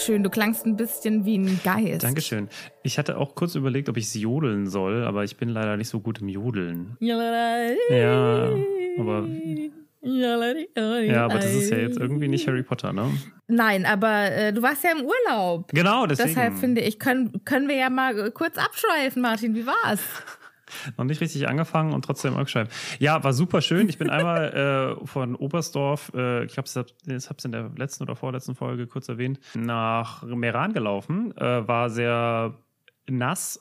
[0.00, 2.02] Schön, du klangst ein bisschen wie ein Geist.
[2.02, 2.48] Dankeschön.
[2.82, 5.88] Ich hatte auch kurz überlegt, ob ich es jodeln soll, aber ich bin leider nicht
[5.88, 6.96] so gut im Jodeln.
[7.00, 8.48] Ja,
[8.98, 9.28] aber.
[10.02, 13.10] Ja, aber das ist ja jetzt irgendwie nicht Harry Potter, ne?
[13.48, 15.70] Nein, aber äh, du warst ja im Urlaub.
[15.72, 16.28] Genau, deswegen.
[16.30, 19.54] Deshalb finde ich, können, können wir ja mal kurz abschweifen, Martin.
[19.54, 20.00] Wie war's?
[20.96, 22.68] Noch nicht richtig angefangen und trotzdem abgeschrieben.
[22.98, 23.88] Ja, war super schön.
[23.88, 28.54] Ich bin einmal äh, von Oberstdorf, äh, ich habe es in der letzten oder vorletzten
[28.54, 31.36] Folge kurz erwähnt, nach Meran gelaufen.
[31.36, 32.54] Äh, war sehr
[33.08, 33.60] nass.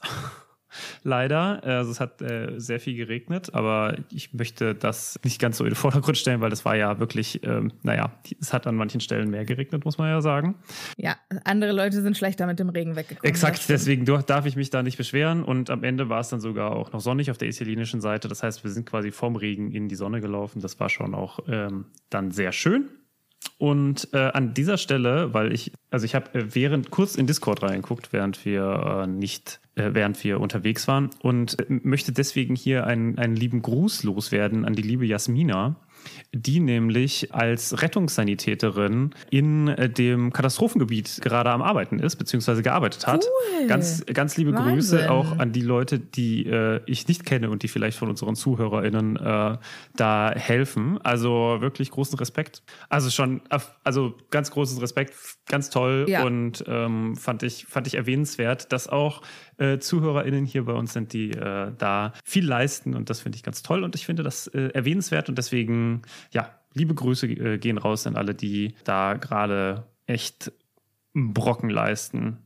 [1.04, 1.64] Leider.
[1.64, 5.72] Also es hat äh, sehr viel geregnet, aber ich möchte das nicht ganz so in
[5.72, 9.30] den Vordergrund stellen, weil das war ja wirklich, ähm, naja, es hat an manchen Stellen
[9.30, 10.56] mehr geregnet, muss man ja sagen.
[10.98, 13.30] Ja, andere Leute sind schlechter mit dem Regen weggekommen.
[13.30, 16.76] Exakt, deswegen darf ich mich da nicht beschweren und am Ende war es dann sogar
[16.76, 18.28] auch noch sonnig auf der italienischen Seite.
[18.28, 20.62] Das heißt, wir sind quasi vom Regen in die Sonne gelaufen.
[20.62, 22.90] Das war schon auch ähm, dann sehr schön.
[23.58, 27.62] Und äh, an dieser Stelle, weil ich, also ich habe äh, während kurz in Discord
[27.62, 31.10] reingeguckt, während wir äh, nicht, äh, während wir unterwegs waren.
[31.22, 35.76] Und äh, möchte deswegen hier einen, einen lieben Gruß loswerden an die liebe Jasmina,
[36.34, 43.26] die nämlich als Rettungssanitäterin in äh, dem Katastrophengebiet gerade am Arbeiten ist, beziehungsweise gearbeitet hat.
[43.60, 43.68] Cool.
[43.68, 44.74] Ganz, ganz liebe Wahnsinn.
[44.76, 48.36] Grüße auch an die Leute, die äh, ich nicht kenne und die vielleicht von unseren
[48.36, 49.58] ZuhörerInnen äh,
[49.96, 51.00] da helfen.
[51.04, 52.62] Also wirklich großen Respekt.
[52.90, 53.42] Also schon,
[53.84, 55.14] also ganz großen Respekt,
[55.48, 56.24] ganz toll Ja.
[56.26, 59.22] und ähm, fand, ich, fand ich erwähnenswert, dass auch
[59.60, 63.44] äh, ZuhörerInnen hier bei uns sind, die äh, da viel leisten und das finde ich
[63.44, 66.02] ganz toll und ich finde das äh, erwähnenswert und deswegen,
[66.32, 70.52] ja, liebe Grüße äh, gehen raus an alle, die da gerade echt
[71.16, 72.38] einen Brocken leisten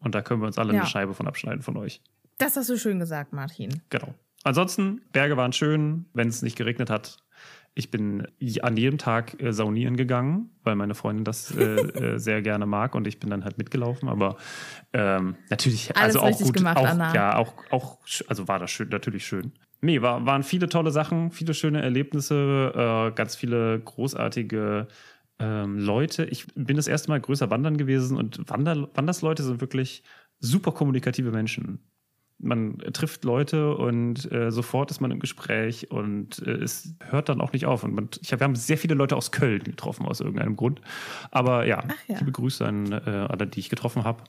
[0.00, 0.80] und da können wir uns alle Ja.
[0.80, 2.00] eine Scheibe von abschneiden von euch.
[2.38, 3.82] Das hast du schön gesagt, Martin.
[3.90, 4.14] Genau.
[4.44, 7.16] Ansonsten, Berge waren schön, wenn es nicht geregnet hat.
[7.78, 8.26] Ich bin
[8.62, 11.62] an jedem Tag äh, saunieren gegangen, weil meine Freundin das äh,
[12.14, 14.08] äh, sehr gerne mag und ich bin dann halt mitgelaufen.
[14.08, 14.38] Aber
[14.94, 17.14] ähm, natürlich, Alles also auch gut, gemacht, auch, Anna.
[17.14, 19.52] ja, auch, auch, also war das schön, natürlich schön.
[19.82, 24.88] Nee, war, waren viele tolle Sachen, viele schöne Erlebnisse, äh, ganz viele großartige
[25.38, 26.24] ähm, Leute.
[26.24, 30.02] Ich bin das erste Mal größer wandern gewesen und Wander, Wandersleute sind wirklich
[30.40, 31.80] super kommunikative Menschen
[32.38, 37.40] man trifft Leute und äh, sofort ist man im Gespräch und äh, es hört dann
[37.40, 37.82] auch nicht auf.
[37.82, 40.80] Und man, ich hab, wir haben sehr viele Leute aus Köln getroffen, aus irgendeinem Grund.
[41.30, 42.18] Aber ja, ja.
[42.18, 44.22] liebe Grüße an äh, alle, die ich getroffen habe.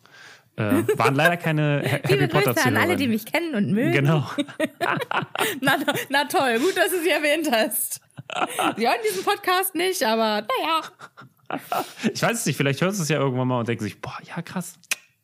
[0.56, 3.71] Äh, waren leider keine Ha- Harry Liebe Potter Grüße an alle, die mich kennen und
[3.74, 3.92] mögen.
[3.92, 4.30] Genau.
[5.62, 5.77] Na,
[6.09, 8.01] na toll, gut, dass du sie erwähnt hast.
[8.77, 11.62] Sie hören diesen Podcast nicht, aber naja.
[12.12, 14.18] Ich weiß es nicht, vielleicht hörst du es ja irgendwann mal und denkst sich, boah,
[14.24, 14.80] ja krass,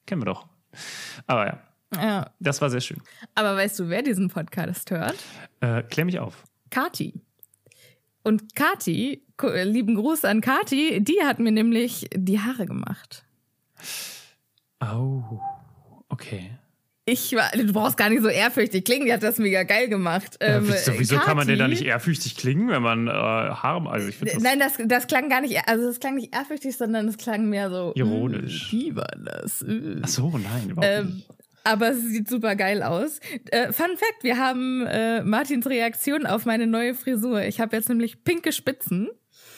[0.05, 0.45] kennen wir doch.
[1.27, 1.59] Aber ja,
[1.95, 2.31] Ja.
[2.39, 3.01] das war sehr schön.
[3.35, 5.15] Aber weißt du, wer diesen Podcast hört?
[5.61, 6.43] Äh, klär mich auf.
[6.69, 7.13] Kati.
[8.23, 13.25] Und Kati, äh, lieben Gruß an Kati, die hat mir nämlich die Haare gemacht.
[14.81, 15.39] Oh,
[16.09, 16.51] okay.
[17.05, 20.37] Ich war, du brauchst gar nicht so ehrfürchtig klingen, die hat das mega geil gemacht.
[20.39, 23.11] Äh, Ähm, wieso wieso kann man denn da Kati- nicht ehrfürchtig klingen, wenn man äh,
[23.11, 26.77] Haare, also ich das Nein, das, das klang gar nicht, also das klang nicht ehrfürchtig,
[26.77, 28.69] sondern es klang mehr so Ironisch.
[28.69, 29.61] "Äh, Wie war das?
[29.63, 31.27] Äh." Ach so, nein, überhaupt Ähm, nicht.
[31.63, 33.19] Aber es sieht super geil aus.
[33.51, 37.41] Äh, Fun Fact: Wir haben äh, Martins Reaktion auf meine neue Frisur.
[37.43, 39.09] Ich habe jetzt nämlich pinke Spitzen.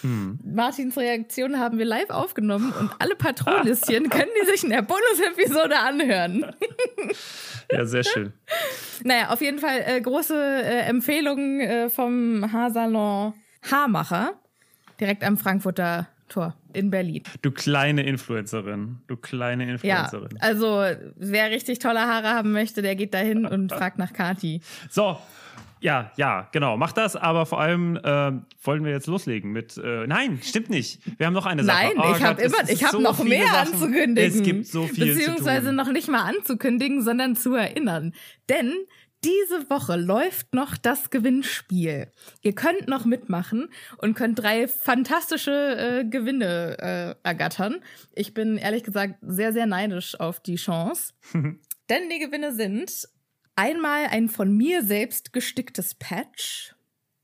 [0.02, 0.40] Hm.
[0.44, 5.80] Martins Reaktion haben wir live aufgenommen und alle Patronüschen können die sich in der Bonusepisode
[5.80, 6.46] anhören.
[7.72, 8.32] Ja, sehr schön.
[9.04, 14.40] Naja, auf jeden Fall äh, große äh, Empfehlung äh, vom Haarsalon Haarmacher,
[15.00, 17.24] direkt am Frankfurter Tor in Berlin.
[17.42, 18.98] Du kleine Influencerin.
[19.08, 20.38] Du kleine Ja, Influencerin.
[20.40, 20.84] also
[21.16, 24.62] wer richtig tolle Haare haben möchte, der geht dahin und fragt nach Kati.
[24.90, 25.18] So.
[25.82, 26.78] Ja, ja, genau.
[26.78, 28.32] Mach das, aber vor allem äh,
[28.64, 29.78] wollen wir jetzt loslegen mit.
[29.78, 31.00] Äh, nein, stimmt nicht.
[31.20, 31.90] Wir haben noch eine Sache.
[31.94, 33.74] Nein, Oh ich habe es immer, ich habe so noch mehr Sachen.
[33.74, 34.32] anzukündigen.
[34.40, 35.76] Es gibt so viel Beziehungsweise zu tun.
[35.76, 38.14] noch nicht mal anzukündigen, sondern zu erinnern.
[38.50, 38.74] Denn
[39.26, 42.12] diese Woche läuft noch das Gewinnspiel.
[42.42, 47.82] Ihr könnt noch mitmachen und könnt drei fantastische äh, Gewinne äh, ergattern.
[48.14, 51.14] Ich bin ehrlich gesagt sehr, sehr neidisch auf die Chance.
[51.34, 53.10] Denn die Gewinne sind
[53.56, 56.76] einmal ein von mir selbst gesticktes Patch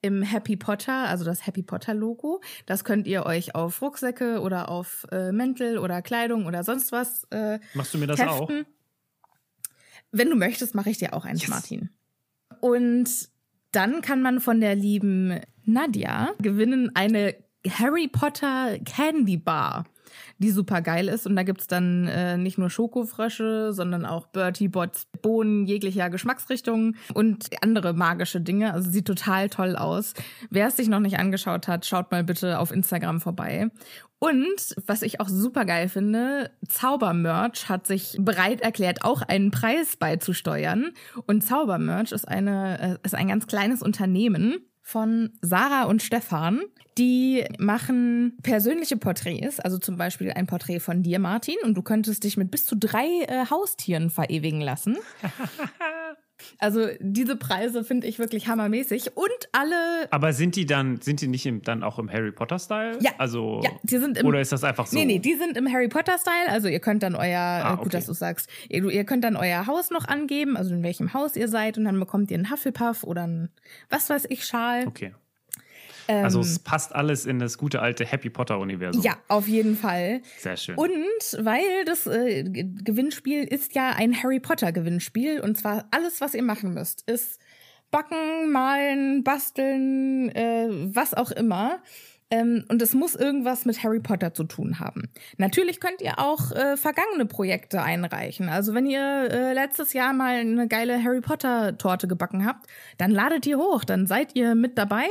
[0.01, 2.41] im Happy Potter, also das Happy Potter Logo.
[2.65, 7.25] Das könnt ihr euch auf Rucksäcke oder auf äh, Mäntel oder Kleidung oder sonst was
[7.31, 8.49] äh, Machst du mir das auch?
[10.11, 11.49] Wenn du möchtest, mache ich dir auch eins, Yes.
[11.49, 11.89] Martin.
[12.59, 13.09] Und
[13.71, 17.35] dann kann man von der lieben Nadja gewinnen eine
[17.67, 19.85] Harry Potter Candy Bar,
[20.39, 21.25] die super geil ist.
[21.25, 26.97] Und da gibt's dann äh, nicht nur Schokofrösche, sondern auch Bertie Bots Bohnen jeglicher Geschmacksrichtungen
[27.13, 28.73] und andere magische Dinge.
[28.73, 30.13] Also sieht total toll aus.
[30.49, 33.69] Wer es sich noch nicht angeschaut hat, schaut mal bitte auf Instagram vorbei.
[34.23, 39.97] Und was ich auch super geil finde, Zaubermerch hat sich bereit erklärt, auch einen Preis
[39.97, 40.91] beizusteuern.
[41.25, 46.61] Und Zaubermerch ist eine, äh, ist ein ganz kleines Unternehmen von Sarah und Stefan.
[46.99, 52.23] Die machen persönliche Porträts, also zum Beispiel ein Porträt von dir, Martin, und du könntest
[52.23, 54.99] dich mit bis zu drei äh, Haustieren verewigen lassen.
[56.59, 59.15] Also diese Preise finde ich wirklich hammermäßig.
[59.15, 62.97] Und alle Aber sind die dann, sind die nicht im, dann auch im Harry Potter-Style?
[63.01, 63.11] Ja.
[63.17, 64.97] Also, Ja, die sind im- Oder ist das einfach so?
[64.97, 66.49] Nee, nee, die sind im Harry Potter-Style.
[66.49, 67.89] Also ihr könnt dann euer, Ah, äh, gut, okay.
[67.97, 71.35] dass du sagst, ihr, ihr könnt dann euer Haus noch angeben, also in welchem Haus
[71.35, 73.49] ihr seid und dann bekommt ihr einen Hufflepuff oder einen,
[73.89, 74.87] was weiß ich, Schal.
[74.87, 75.13] Okay.
[76.07, 79.01] Ähm, Also es passt alles in das gute alte Happy Potter-Universum.
[79.03, 80.21] ja, auf jeden Fall.
[80.39, 80.75] Sehr schön.
[80.75, 80.91] Und
[81.39, 86.43] weil das äh, Gewinnspiel ist ja ein Harry Potter Gewinnspiel und zwar alles, was ihr
[86.43, 87.39] machen müsst, ist
[87.91, 91.81] backen, malen, basteln, äh, was auch immer.
[92.31, 95.09] Ähm, und es muss irgendwas mit Harry Potter zu tun haben.
[95.37, 98.47] Natürlich könnt ihr auch äh, vergangene Projekte einreichen.
[98.47, 103.11] Also wenn ihr äh, letztes Jahr mal eine geile Harry Potter Torte gebacken habt, dann
[103.11, 105.05] ladet ihr hoch, dann seid ihr mit dabei.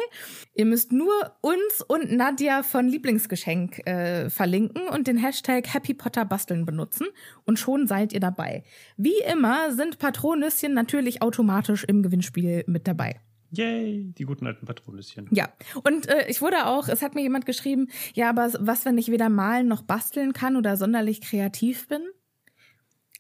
[0.55, 1.13] Ihr müsst nur
[1.43, 7.07] uns und Nadja von Lieblingsgeschenk äh, verlinken und den Hashtag Happy Potter basteln benutzen
[7.45, 8.65] und schon seid ihr dabei.
[8.97, 13.21] Wie immer sind Patronüschen natürlich automatisch im Gewinnspiel mit dabei.
[13.53, 15.29] Yay, die guten alten Patronüschen.
[15.33, 15.49] Ja,
[15.83, 19.11] und äh, ich wurde auch, es hat mir jemand geschrieben, ja, aber was, wenn ich
[19.11, 22.03] weder malen noch basteln kann oder sonderlich kreativ bin?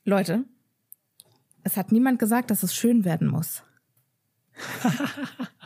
[0.05, 0.45] Leute,
[1.65, 3.63] es hat niemand gesagt, dass es schön werden muss.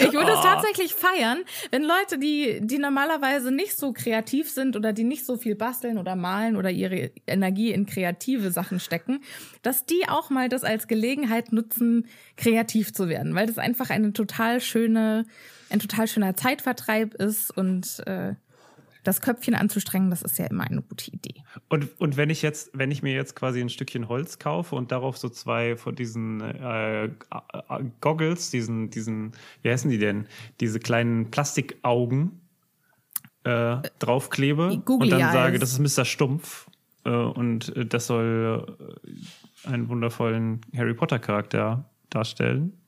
[0.00, 1.38] Ich würde es tatsächlich feiern,
[1.70, 5.98] wenn Leute, die, die normalerweise nicht so kreativ sind oder die nicht so viel basteln
[5.98, 9.22] oder malen oder ihre Energie in kreative Sachen stecken,
[9.62, 12.06] dass die auch mal das als Gelegenheit nutzen,
[12.36, 15.26] kreativ zu werden, weil das einfach eine total schöne,
[15.70, 18.34] ein total schöner Zeitvertreib ist und äh,
[19.04, 21.42] das Köpfchen anzustrengen, das ist ja immer eine gute Idee.
[21.68, 24.90] Und, und wenn ich jetzt, wenn ich mir jetzt quasi ein Stückchen Holz kaufe und
[24.90, 27.10] darauf so zwei von diesen äh,
[28.00, 29.32] Goggles, diesen, diesen,
[29.62, 30.26] wie heißen die denn?
[30.60, 32.40] Diese kleinen Plastikaugen
[33.44, 35.32] äh, draufklebe Googly und dann Eyes.
[35.32, 36.04] sage, das ist Mr.
[36.04, 36.66] Stumpf
[37.04, 42.78] äh, und äh, das soll äh, einen wundervollen Harry Potter Charakter darstellen.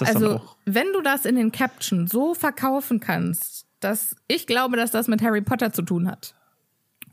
[0.00, 5.08] Also, wenn du das in den Caption so verkaufen kannst, dass ich glaube, dass das
[5.08, 6.34] mit Harry Potter zu tun hat.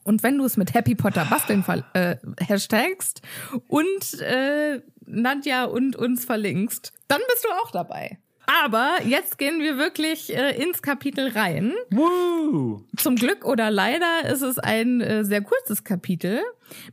[0.03, 3.21] Und wenn du es mit Happy Potter basteln äh, hashtagst
[3.67, 8.17] und äh, Nadja und uns verlinkst, dann bist du auch dabei.
[8.63, 11.73] Aber jetzt gehen wir wirklich äh, ins Kapitel rein.
[11.91, 12.83] Woo!
[12.97, 16.41] Zum Glück oder leider ist es ein äh, sehr kurzes Kapitel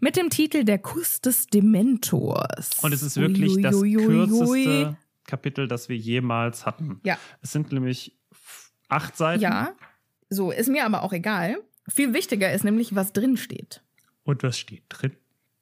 [0.00, 2.70] mit dem Titel Der Kuss des Dementors.
[2.82, 7.00] Und es ist wirklich Ui, das kürzeste Kapitel, das wir jemals hatten.
[7.04, 7.18] Ja.
[7.40, 8.15] Es sind nämlich
[8.88, 9.42] acht Seiten.
[9.42, 9.74] Ja,
[10.28, 11.56] so ist mir aber auch egal.
[11.88, 13.82] Viel wichtiger ist nämlich, was drin steht.
[14.24, 15.12] Und was steht drin?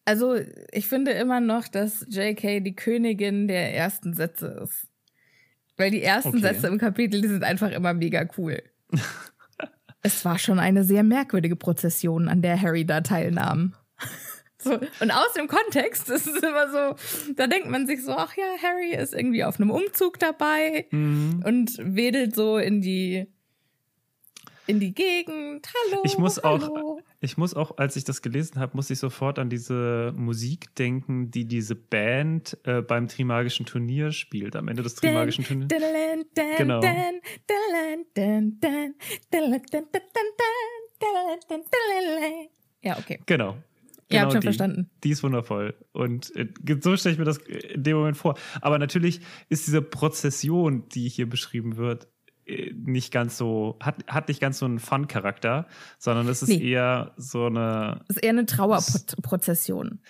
[0.06, 0.38] Also,
[0.70, 4.86] ich finde immer noch, dass JK die Königin der ersten Sätze ist.
[5.76, 6.40] Weil die ersten Okay.
[6.40, 8.62] Sätze im Kapitel, die sind einfach immer mega cool.
[10.02, 13.74] es war schon eine sehr merkwürdige Prozession, an der Harry da teilnahm.
[14.64, 14.80] So.
[15.00, 18.44] Und aus dem Kontext ist es immer so, da denkt man sich so, ach ja,
[18.62, 21.42] Harry ist irgendwie auf einem Umzug dabei mhm.
[21.46, 23.26] und wedelt so in die
[24.66, 25.68] in die Gegend.
[25.90, 26.00] Hallo.
[26.04, 26.64] Ich muss hallo.
[26.64, 30.74] auch ich muss auch, als ich das gelesen habe, muss ich sofort an diese Musik
[30.74, 35.68] denken, die diese Band äh, beim Trimagischen Turnier spielt, am Ende des Trimagischen Turniers.
[36.58, 36.80] Genau.
[42.82, 43.18] Ja, okay.
[43.24, 43.56] Genau.
[44.10, 44.46] Ihr habt Genau schon die.
[44.46, 44.90] verstanden.
[45.02, 45.74] Die ist wundervoll.
[45.92, 46.46] Und äh,
[46.80, 48.36] so stelle ich mir das in dem Moment vor.
[48.60, 52.06] Aber natürlich ist diese Prozession, die hier beschrieben wird,
[52.46, 55.66] äh, nicht ganz so, hat, hat nicht ganz so einen Fun-Charakter,
[55.98, 56.70] sondern es ist Nee.
[56.72, 60.00] eher so eine, Das ist eher eine Trauerprozession.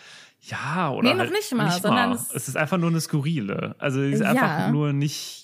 [0.40, 1.08] ja, oder.
[1.08, 2.16] Nee, noch halt nicht mal, sondern mal.
[2.16, 3.76] es- Es ist einfach nur eine skurrile.
[3.78, 4.30] Also, es ist Ja.
[4.30, 5.43] einfach nur nicht,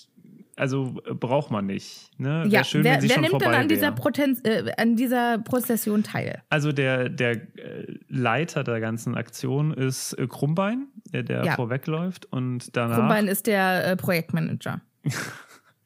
[0.55, 2.11] also äh, braucht man nicht.
[2.19, 2.45] Ne?
[2.47, 3.95] Ja, schön, wer, wer nimmt denn an dieser, wäre.
[3.95, 6.41] Proten äh, an dieser Prozession teil?
[6.49, 11.55] Also der, der äh, Leiter der ganzen Aktion ist äh, Krummbein, der, der Ja.
[11.55, 14.81] vorwegläuft und danach Krumbein ist der äh, Projektmanager.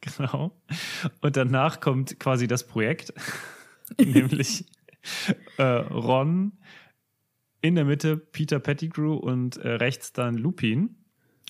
[0.01, 0.51] genau
[1.21, 3.13] und danach kommt quasi das Projekt,
[3.99, 4.65] nämlich
[5.57, 6.53] äh, Ron
[7.61, 10.97] in der Mitte Peter Pettigrew und rechts dann Lupin,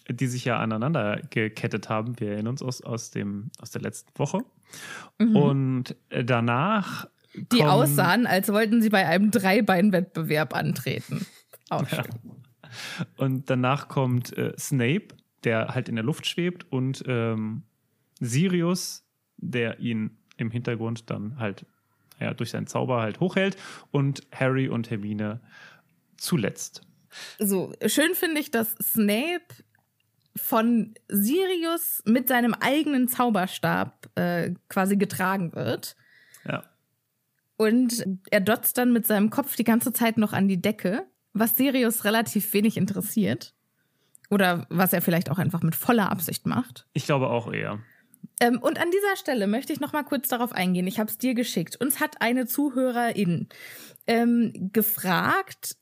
[0.09, 2.19] die sich ja aneinander gekettet haben.
[2.19, 4.39] Wir erinnern uns aus, aus, dem, aus der letzten Woche.
[5.17, 7.47] Und äh, danach Mhm.
[7.51, 11.25] Die aussahen, als wollten sie bei einem Dreibeinwettbewerb antreten.
[11.69, 12.05] Auch schön.
[13.17, 15.07] Und danach kommt äh, Snape,
[15.43, 17.63] der halt in der Luft schwebt, und ähm,
[18.19, 19.05] Sirius,
[19.37, 21.65] der ihn im Hintergrund dann halt
[22.19, 23.57] ja, durch seinen Zauber halt hochhält,
[23.91, 25.41] und Harry und Hermine
[26.17, 26.81] zuletzt.
[27.39, 29.45] So, schön finde ich, dass Snape
[30.35, 35.95] von Sirius mit seinem eigenen Zauberstab äh, quasi getragen wird.
[36.47, 36.63] Ja.
[37.57, 41.55] Und er dotzt dann mit seinem Kopf die ganze Zeit noch an die Decke, was
[41.55, 43.53] Sirius relativ wenig interessiert.
[44.29, 46.87] Oder was er vielleicht auch einfach mit voller Absicht macht.
[46.93, 47.79] Ich glaube auch eher.
[48.39, 50.87] Ähm, und an dieser Stelle möchte ich noch mal kurz darauf eingehen.
[50.87, 51.77] Ich habe es dir geschickt.
[51.79, 53.47] Uns hat eine Zuhörerin
[54.07, 55.77] ähm, gefragt,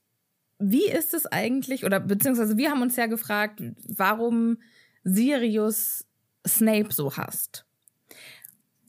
[0.60, 4.58] wie ist es eigentlich, oder beziehungsweise wir haben uns ja gefragt, warum
[5.04, 6.06] Sirius
[6.48, 7.66] Snape so hasst.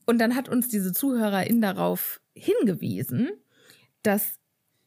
[0.07, 3.31] Und dann hat uns diese Zuhörerin darauf hingewiesen,
[4.03, 4.39] dass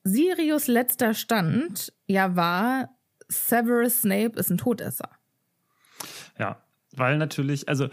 [0.03, 2.97] Sirius letzter Stand ja war,
[3.29, 5.09] Severus Snape ist ein Todesser.
[6.39, 7.89] Ja, weil natürlich, also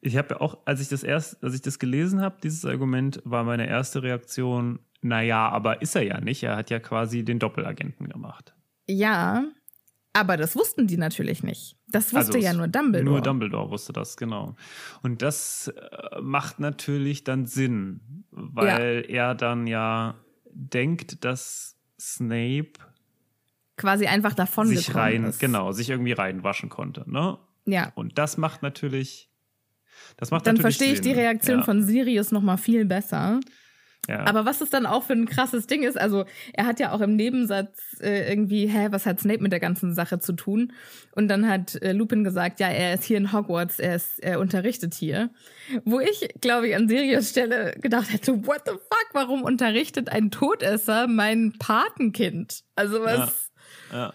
[0.00, 3.22] ich habe ja auch, als ich das erst, als ich das gelesen habe, dieses Argument,
[3.24, 6.42] war meine erste Reaktion, naja, aber ist er ja nicht.
[6.42, 8.54] Er hat ja quasi den Doppelagenten gemacht.
[8.86, 9.44] Ja,
[10.14, 11.76] aber das wussten die natürlich nicht.
[11.88, 13.04] Das wusste Also ja nur Dumbledore.
[13.04, 14.56] Nur Dumbledore wusste das, genau.
[15.02, 20.14] Und das äh, macht natürlich dann Sinn, weil er dann ja
[20.52, 22.72] denkt, dass Snape
[23.76, 25.40] Quasi einfach davon sich rein, ist.
[25.40, 27.38] genau, sich irgendwie reinwaschen konnte, ne?
[27.66, 27.90] Ja.
[27.96, 29.28] Und das macht natürlich,
[30.16, 31.18] das macht Dann verstehe ich die Sinn.
[31.18, 33.40] Reaktion ja, von Sirius noch mal viel besser.
[34.08, 34.26] Ja.
[34.26, 37.00] Aber was es dann auch für ein krasses Ding ist, also er hat ja auch
[37.00, 40.72] im Nebensatz äh, irgendwie, hä, was hat Snape mit der ganzen Sache zu tun?
[41.12, 44.40] Und dann hat äh, Lupin gesagt, ja, er ist hier in Hogwarts, er, ist, er
[44.40, 45.30] unterrichtet hier.
[45.84, 50.30] Wo ich, glaube ich, an Sirius Stelle gedacht hätte, what the fuck, warum unterrichtet ein
[50.30, 52.62] Todesser mein Patenkind?
[52.74, 53.50] Also was...
[53.92, 54.12] ja.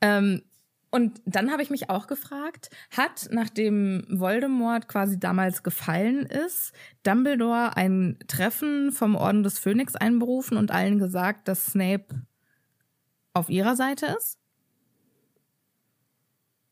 [0.00, 0.42] Ähm,
[0.90, 7.76] und dann habe ich mich auch gefragt, hat, nachdem Voldemort quasi damals gefallen ist, Dumbledore
[7.76, 12.06] ein Treffen vom Orden des Phönix einberufen und allen gesagt, dass Snape
[13.34, 14.38] auf ihrer Seite ist?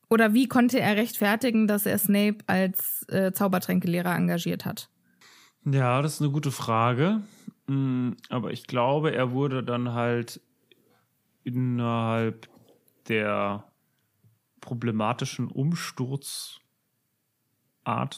[0.09, 4.89] Oder wie konnte er rechtfertigen, dass er Snape als äh, Zaubertränkelehrer engagiert hat?
[5.65, 7.21] Ja, das ist eine gute Frage.
[7.67, 10.41] Mm, Aber ich glaube, er wurde dann halt
[11.43, 12.47] innerhalb
[13.07, 13.65] der
[14.65, 16.59] problematischen Umsturzart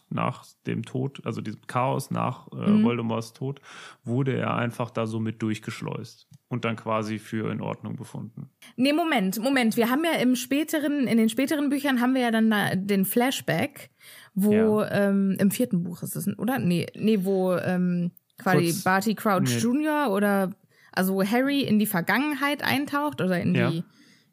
[0.09, 2.83] nach dem Tod, also diesem Chaos nach äh, Mhm.
[2.83, 3.59] Voldemorts Tod,
[4.03, 8.49] wurde er einfach da so mit durchgeschleust und dann quasi für in Ordnung befunden.
[8.77, 9.75] Nee, Moment, Moment.
[9.75, 13.03] Wir haben ja im späteren, in den späteren Büchern haben wir ja dann da den
[13.05, 13.89] Flashback,
[14.33, 16.59] wo ähm, im vierten Buch ist es, oder?
[16.59, 19.57] Nee, nee, wo ähm, quasi Kurz- Barty Crouch nee.
[19.57, 20.11] Jr.
[20.11, 20.51] oder
[20.93, 23.69] also wo Harry in die Vergangenheit eintaucht oder in Ja.
[23.71, 23.83] die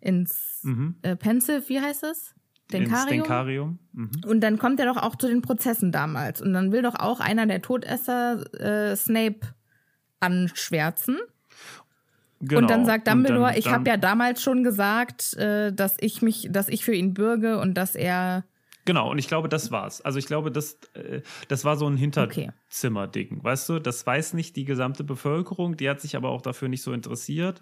[0.04, 0.96] ins Mhm.
[1.02, 2.34] äh, Pensive, wie heißt es?
[2.72, 3.08] Denkarium.
[3.08, 3.78] Denkarium.
[3.92, 4.10] Mhm.
[4.26, 6.40] Und dann kommt er doch auch zu den Prozessen damals.
[6.40, 9.40] Und dann will doch auch einer der Todesser äh, Snape
[10.20, 11.18] anschwärzen.
[12.40, 12.60] Genau.
[12.62, 16.48] Und dann sagt Dumbledore, dann- ich habe ja damals schon gesagt, äh, dass ich mich,
[16.50, 18.44] dass ich für ihn bürge und dass er.
[18.86, 20.02] Genau, und ich glaube, das war's.
[20.02, 22.00] Also ich glaube, das, äh, das war so ein Okay.
[22.00, 23.78] Hinterzimmerding, weißt du?
[23.78, 27.60] Das weiß nicht die gesamte Bevölkerung, die hat sich aber auch dafür nicht so interessiert.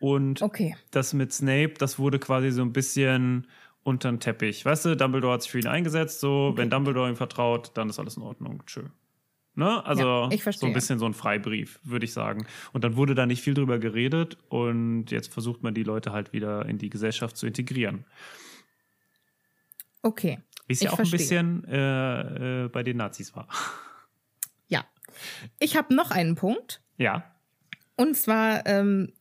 [0.00, 0.76] Und Okay.
[0.90, 3.46] das mit Snape, das wurde quasi so ein bisschen
[3.82, 4.64] unter den Teppich.
[4.64, 7.98] Weißt du, Dumbledore hat sich für ihn eingesetzt, so, wenn Dumbledore ihm vertraut, dann ist
[7.98, 8.62] alles in Ordnung.
[8.66, 8.82] Tschö.
[9.54, 9.82] Ne?
[9.86, 12.46] Also Ja, so ein bisschen so ein Freibrief, würde ich sagen.
[12.74, 16.34] Und dann wurde da nicht viel drüber geredet und jetzt versucht man die Leute halt
[16.34, 18.04] wieder in die Gesellschaft zu integrieren.
[20.02, 20.40] Okay.
[20.66, 21.18] Wie es ja auch verstehe.
[21.40, 23.48] ein bisschen äh, äh, bei den Nazis war.
[24.68, 24.84] Ja.
[25.58, 26.82] Ich habe noch einen Punkt.
[26.98, 27.24] Ja.
[27.96, 29.12] Und zwar, ähm,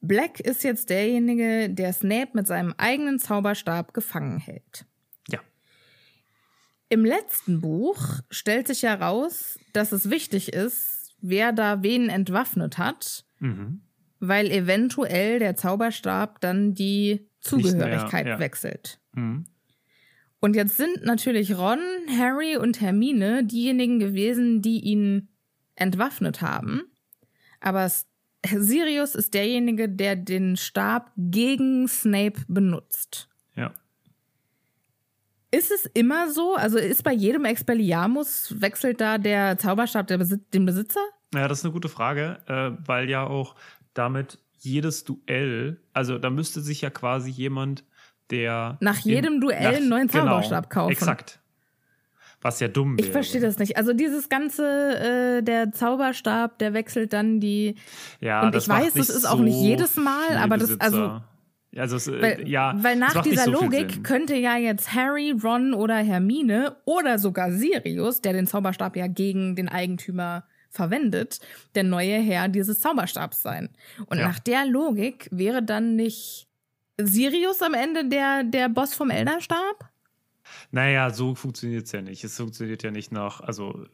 [0.00, 4.84] Black ist jetzt derjenige, der Snape mit seinem eigenen Zauberstab gefangen hält.
[5.28, 5.40] Ja.
[6.88, 12.78] Im letzten Buch stellt sich ja raus, dass es wichtig ist, wer da wen entwaffnet
[12.78, 13.82] hat, Mhm.
[14.20, 18.38] weil eventuell der Zauberstab dann die Zugehörigkeit ja.
[18.38, 19.00] wechselt.
[19.12, 19.46] Mhm.
[20.40, 21.80] Und jetzt sind natürlich Ron,
[22.16, 25.28] Harry und Hermine diejenigen gewesen, die ihn
[25.74, 26.82] entwaffnet haben.
[27.60, 27.90] Aber
[28.46, 33.28] Sirius ist derjenige, der den Stab gegen Snape benutzt.
[33.56, 33.72] Ja.
[35.50, 36.54] Ist es immer so?
[36.54, 41.00] Also ist bei jedem Expelliarmus wechselt da der Zauberstab der Besi den Besitzer?
[41.34, 43.54] Ja, das ist eine gute Frage, äh, weil ja auch
[43.94, 47.84] damit jedes Duell, also da müsste sich ja quasi jemand,
[48.30, 48.76] der.
[48.80, 50.92] Nach jedem Duell einen neuen Zauberstab kaufen.
[50.92, 51.40] Exakt.
[52.40, 53.06] Was ja dumm wäre.
[53.06, 53.76] Ich verstehe das nicht.
[53.76, 57.74] Also dieses ganze, äh, der Zauberstab, der wechselt dann die.
[58.20, 60.68] Ja, Und das ich weiß, das nicht ist auch nicht so jedes Mal, aber das-
[60.68, 60.84] Besitzer.
[60.84, 61.20] also-
[61.70, 64.94] Ja, also es, äh, Weil, ja, weil es nach dieser so Logik könnte ja jetzt
[64.94, 71.40] Harry, Ron oder Hermine oder sogar Sirius, der den Zauberstab ja gegen den Eigentümer verwendet,
[71.74, 73.68] der neue Herr dieses Zauberstabs sein.
[74.06, 74.28] Und Ja.
[74.28, 76.46] nach der Logik wäre dann nicht
[76.98, 79.90] Sirius am Ende der, der Boss vom Elderstab?
[80.70, 82.24] Naja, so funktioniert es ja nicht.
[82.24, 83.86] Es funktioniert ja nicht nach, also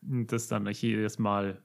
[0.00, 1.62] das dann nicht jedes Mal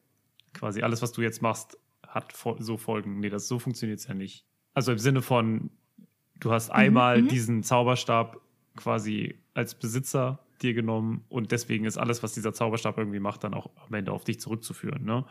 [0.53, 1.77] quasi alles, was du jetzt machst,
[2.07, 3.19] hat so Folgen.
[3.19, 4.45] Nee, das so funktioniert es ja nicht.
[4.73, 5.71] Also im Sinne von,
[6.39, 7.27] du hast einmal mhm.
[7.27, 8.39] diesen Zauberstab
[8.75, 13.53] quasi als Besitzer dir genommen und deswegen ist alles, was dieser Zauberstab irgendwie macht, dann
[13.53, 15.03] auch am Ende auf dich zurückzuführen.
[15.03, 15.25] Ne?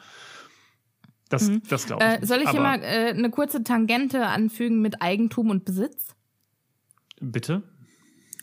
[1.29, 1.63] Das, Mhm.
[1.69, 2.23] das glaube ich.
[2.23, 6.15] Äh, soll ich hier mal äh, eine kurze Tangente anfügen mit Eigentum und Besitz?
[7.21, 7.63] Bitte?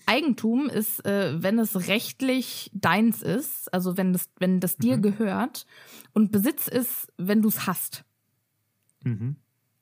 [0.09, 5.01] Eigentum ist, äh, wenn es rechtlich deins ist, also wenn das, wenn das dir Mhm.
[5.03, 5.65] gehört.
[6.13, 8.03] Und Besitz ist, wenn du es hast.
[9.03, 9.35] Mhm.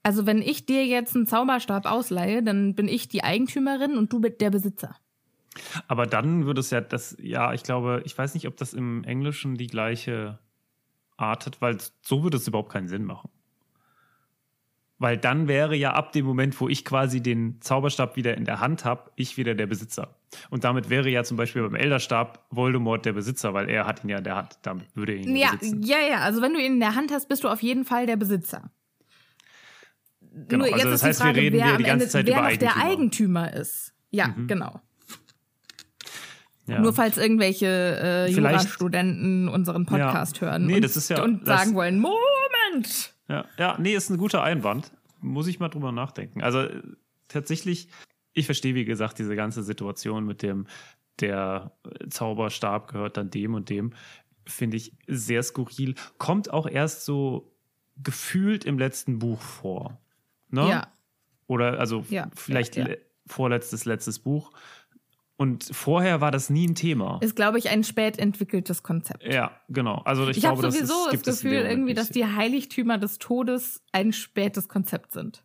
[0.03, 4.19] Also wenn ich dir jetzt einen Zauberstab ausleihe, dann bin ich die Eigentümerin und du
[4.19, 4.95] bist der Besitzer.
[5.87, 9.03] Aber dann würde es ja das, ja, ich glaube, ich weiß nicht, ob das im
[9.05, 10.39] Englischen die gleiche
[11.15, 13.29] Art hat, weil so würde es überhaupt keinen Sinn machen.
[14.99, 18.60] Weil dann wäre ja ab dem Moment, wo ich quasi den Zauberstab wieder in der
[18.60, 20.15] Hand habe, ich wieder der Besitzer.
[20.49, 24.10] Und damit wäre ja zum Beispiel beim Elderstab Voldemort der Besitzer, weil er hat ihn
[24.10, 24.57] ja in der Hand.
[24.63, 25.83] Damit würde er ihn Ja, besitzen.
[25.83, 26.17] ja, ja.
[26.21, 28.71] Also wenn du ihn in der Hand hast, bist du auf jeden Fall der Besitzer.
[30.47, 32.75] Genau, also das heißt, wir reden hier die ganze Ende- Zeit wer über noch der
[32.77, 33.43] Eigentümer.
[33.43, 33.93] Eigentümer ist.
[34.10, 34.47] Ja, Mhm.
[34.47, 34.81] genau.
[36.67, 36.79] Ja.
[36.79, 43.13] Nur falls irgendwelche äh, Jurastudenten unseren Podcast hören Nee, und, ja- und sagen wollen, Moment!
[43.27, 44.91] Ja, ja, nee, ist ein guter Einwand.
[45.19, 46.41] Muss ich mal drüber nachdenken.
[46.41, 46.67] Also
[47.27, 47.89] tatsächlich,
[48.33, 50.67] ich verstehe, wie gesagt, diese ganze Situation mit dem,
[51.19, 51.71] der
[52.09, 53.93] Zauberstab gehört dann dem und dem,
[54.45, 55.95] finde ich sehr skurril.
[56.19, 57.51] Kommt auch erst so
[58.01, 59.99] gefühlt im letzten Buch vor.
[60.49, 60.69] Ne?
[60.69, 60.87] Ja.
[61.47, 62.89] Oder also Ja, vielleicht ja, ja.
[62.91, 64.51] le- vorletztes, letztes Buch.
[65.38, 67.19] Und vorher war das nie ein Thema.
[67.21, 69.23] Ist, glaube ich, ein spät entwickeltes Konzept.
[69.23, 70.02] ja, genau.
[70.04, 73.84] Also ich, Ich, habe sowieso das, ist, das Gefühl irgendwie, dass die Heiligtümer des Todes
[73.91, 75.43] ein spätes Konzept sind.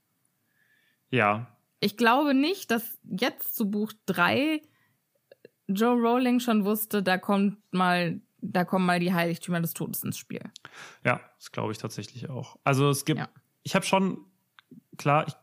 [1.10, 1.46] Ja,
[1.80, 4.62] Ich glaube nicht, dass jetzt zu Buch 3
[5.68, 10.16] Joe Rowling schon wusste, da kommt mal, da kommen mal die Heiligtümer des Todes ins
[10.18, 10.42] Spiel.
[11.04, 12.56] Ja, das glaube ich tatsächlich auch.
[12.64, 13.28] Also es gibt, Ja.
[13.62, 14.24] ich habe schon,
[14.96, 15.34] klar, ich,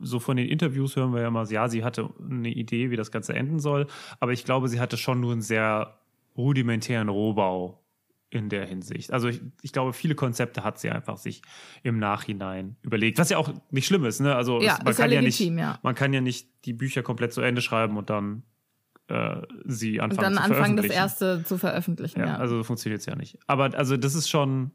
[0.00, 3.10] so von den Interviews hören wir ja immer, ja, sie hatte eine Idee, wie das
[3.10, 3.86] Ganze enden soll,
[4.20, 5.98] aber ich glaube, sie hatte schon nur einen sehr
[6.36, 7.82] rudimentären Rohbau
[8.30, 9.12] in der Hinsicht.
[9.12, 11.42] Also ich, ich glaube, viele Konzepte hat sie einfach sich
[11.82, 14.34] im Nachhinein überlegt, was ja auch nicht schlimm ist, ne?
[14.34, 15.78] Also Ja, es, man kann ja legitim, nicht, ja.
[15.82, 18.42] man kann ja nicht die Bücher komplett zu Ende schreiben und dann
[19.08, 22.20] äh, sie Und anfangen dann zu anfangen, das erste zu veröffentlichen.
[22.20, 23.38] Ja, Ja, also funktioniert es ja nicht.
[23.46, 24.72] Aber also das ist schon,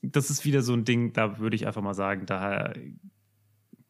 [0.00, 2.72] das ist wieder so ein Ding, da würde ich einfach mal sagen, da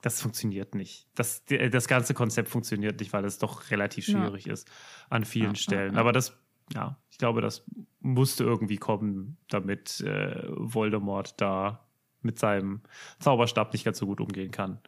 [0.03, 1.09] das funktioniert nicht.
[1.15, 4.19] Das, das ganze Konzept funktioniert nicht, weil es doch relativ Ja.
[4.21, 4.71] schwierig ist
[5.11, 5.89] an vielen Ja, Stellen.
[5.91, 6.01] ja, ja.
[6.01, 6.37] Aber das,
[6.73, 7.65] ja, ich glaube, das
[8.01, 11.85] musste irgendwie kommen, damit äh, Voldemort da
[12.23, 12.83] mit seinem
[13.21, 14.79] Zauberstab nicht ganz so gut umgehen kann.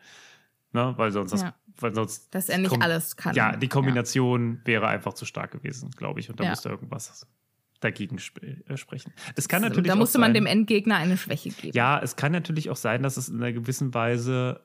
[0.72, 0.94] Ne?
[0.96, 1.54] Weil sonst, das, Ja.
[1.78, 3.34] weil sonst dass er nicht alles kann.
[3.34, 6.30] ja, die Kombination wäre einfach zu stark gewesen, glaube ich.
[6.30, 6.50] Und da Ja.
[6.50, 7.26] musste irgendwas
[7.80, 9.12] dagegen sp äh, sprechen.
[9.36, 9.68] Es kann Ja.
[9.70, 11.76] natürlich Da musste man sein, dem Endgegner eine Schwäche geben.
[11.76, 14.60] Ja, es kann natürlich auch sein, dass es in einer gewissen Weise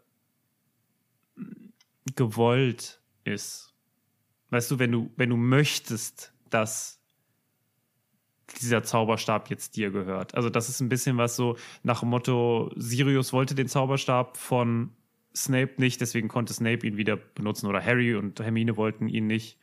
[2.16, 3.74] gewollt ist.
[4.50, 7.02] Weißt du, wenn du, wenn du möchtest, dass
[8.62, 10.36] dieser Zauberstab jetzt dir gehört.
[10.36, 14.92] Also das ist ein bisschen was so nach dem Motto, Sirius wollte den Zauberstab von
[15.36, 19.58] Snape nicht, deswegen konnte Snape ihn wieder benutzen oder Harry und Hermine wollten ihn nicht.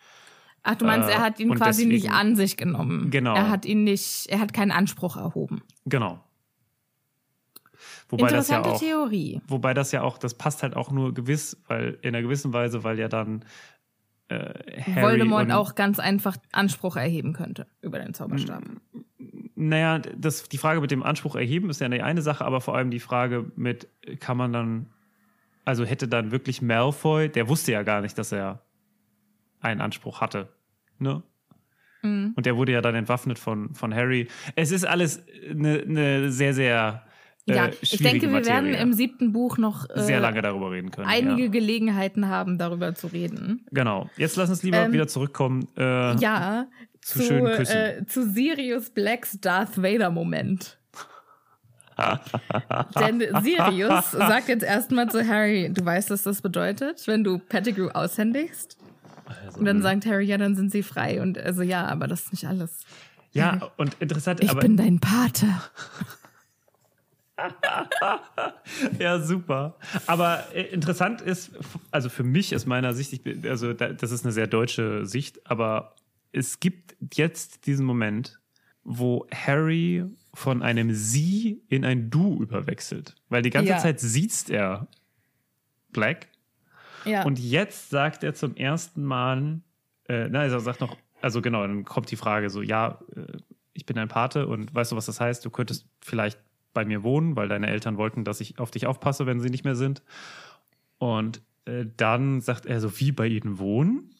[0.64, 3.10] Ach, du meinst, Äh, er hat ihn quasi nicht deswegen- an sich genommen.
[3.10, 3.34] Genau.
[3.34, 5.62] Er hat ihn nicht, er hat keinen Anspruch erhoben.
[5.86, 6.22] Genau.
[8.08, 9.40] Wobei das ja Interessante auch, Theorie.
[9.46, 12.84] wobei das ja auch, das passt halt auch nur gewiss, weil in einer gewissen Weise,
[12.84, 13.44] weil ja dann
[14.28, 18.62] äh, Harry Voldemort auch ganz einfach Anspruch erheben könnte über den Zauberstab.
[19.54, 22.76] Naja, das, die Frage mit dem Anspruch erheben ist ja eine, eine Sache, aber vor
[22.76, 23.88] allem die Frage mit,
[24.20, 24.86] kann man dann,
[25.64, 28.62] also hätte dann wirklich Malfoy, der wusste ja gar nicht, dass er
[29.60, 30.48] einen Anspruch hatte.
[30.98, 31.22] Ne?
[32.02, 32.32] Mhm.
[32.34, 34.28] Und der wurde ja dann entwaffnet von, von Harry.
[34.56, 37.04] Es ist alles eine, eine sehr, sehr
[37.48, 38.72] äh, Ja, ich schwierige denke, wir Materie.
[38.72, 41.08] werden im siebten Buch noch äh, sehr lange darüber reden können.
[41.08, 41.48] einige ja.
[41.48, 43.66] Gelegenheiten haben, darüber zu reden.
[43.70, 44.08] Genau.
[44.16, 45.66] Jetzt lass uns lieber Ähm, wieder zurückkommen.
[45.76, 46.66] Äh, Ja,
[47.00, 47.76] zu zu, schönen Küssen.
[47.76, 50.78] äh, zu Sirius Blacks Darth Vader Moment.
[52.98, 57.88] Denn Sirius sagt jetzt erstmal zu Harry, du weißt, was das bedeutet, wenn du Pettigrew
[57.88, 58.76] aushändigst?
[59.26, 61.20] Also, Und dann sagt Harry, ja, dann sind sie frei.
[61.20, 62.80] Und also ja, aber das ist nicht alles.
[63.32, 65.46] ja, und interessant, Ich bin dein Pate.
[68.98, 69.76] ja, super.
[70.06, 71.52] Aber äh, interessant ist,
[71.90, 75.06] also für mich aus meiner Sicht, ich bin, also da, das ist eine sehr deutsche
[75.06, 75.94] Sicht, aber
[76.32, 78.40] es gibt jetzt diesen Moment,
[78.84, 83.14] wo Harry von einem Sie in ein Du überwechselt.
[83.28, 83.78] Weil die ganze Ja.
[83.78, 84.88] Zeit sieht er
[85.90, 86.28] Black
[87.04, 87.24] Ja.
[87.24, 89.60] Und jetzt sagt er zum ersten Mal,
[90.08, 93.38] äh, na, also er sagt noch, also genau, dann kommt die Frage so, ja, äh,
[93.74, 95.44] ich bin ein Pate und weißt du, was das heißt?
[95.44, 96.38] Du könntest vielleicht
[96.72, 99.64] bei mir wohnen, weil deine Eltern wollten, dass ich auf dich aufpasse, wenn sie nicht
[99.64, 100.02] mehr sind.
[100.98, 104.10] Und äh, dann sagt er so, wie bei ihnen wohnen?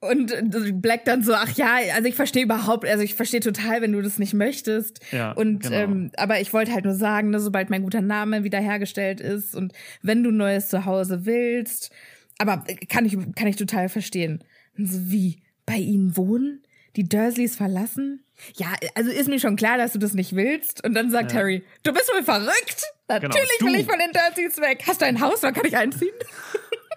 [0.00, 3.82] Und äh, Black dann so, ach ja, also ich verstehe überhaupt, also ich verstehe total,
[3.82, 5.00] wenn du das nicht möchtest.
[5.10, 5.74] Ja, und genau.
[5.74, 9.72] ähm, aber ich wollte halt nur sagen, ne, sobald mein guter Name wiederhergestellt ist und
[10.02, 11.90] wenn du ein neues Zuhause willst,
[12.38, 14.44] aber äh, kann ich kann ich total verstehen.
[14.76, 16.62] Und so wie bei ihnen wohnen,
[16.96, 18.24] die Dursleys verlassen?
[18.56, 20.84] Ja, also ist mir schon klar, dass du das nicht willst.
[20.84, 21.38] Und dann sagt Ja.
[21.38, 22.82] Harry, du bist wohl verrückt.
[23.08, 23.66] Natürlich du.
[23.66, 24.84] will ich von den Dursleys weg.
[24.86, 26.14] Hast du ein Haus, dann kann ich einziehen.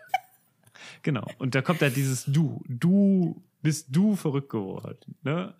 [1.04, 1.25] Genau.
[1.39, 2.62] Und da kommt da dieses Du.
[2.67, 5.15] Du bist du verrückt geworden.
[5.23, 5.54] Ne?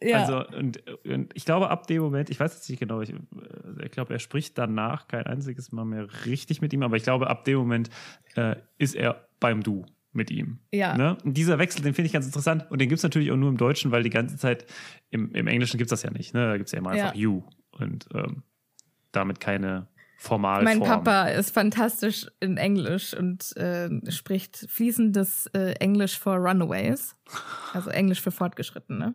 [0.00, 0.20] Ja.
[0.20, 3.16] Also, und, und ich glaube, ab dem Moment, ich weiß jetzt nicht genau, ich, äh,
[3.84, 7.28] ich glaube, er spricht danach kein einziges Mal mehr richtig mit ihm, aber ich glaube,
[7.28, 7.90] ab dem Moment
[8.34, 10.58] äh, ist er beim Du mit ihm.
[10.72, 10.96] Ja.
[10.96, 11.16] Ne?
[11.24, 12.66] Und dieser Wechsel, den finde ich ganz interessant.
[12.70, 14.66] Und den gibt es natürlich auch nur im Deutschen, weil die ganze Zeit
[15.10, 16.34] im, im Englischen gibt es das ja nicht.
[16.34, 16.46] Ne?
[16.46, 17.04] Da gibt es ja immer Ja.
[17.06, 17.42] einfach You.
[17.70, 18.42] Und ähm,
[19.12, 19.86] damit keine
[20.18, 20.64] Formalform.
[20.64, 27.14] Mein Papa ist fantastisch in Englisch und äh, spricht fließendes äh, Englisch for Runaways,
[27.74, 29.14] also Englisch für Fortgeschrittene.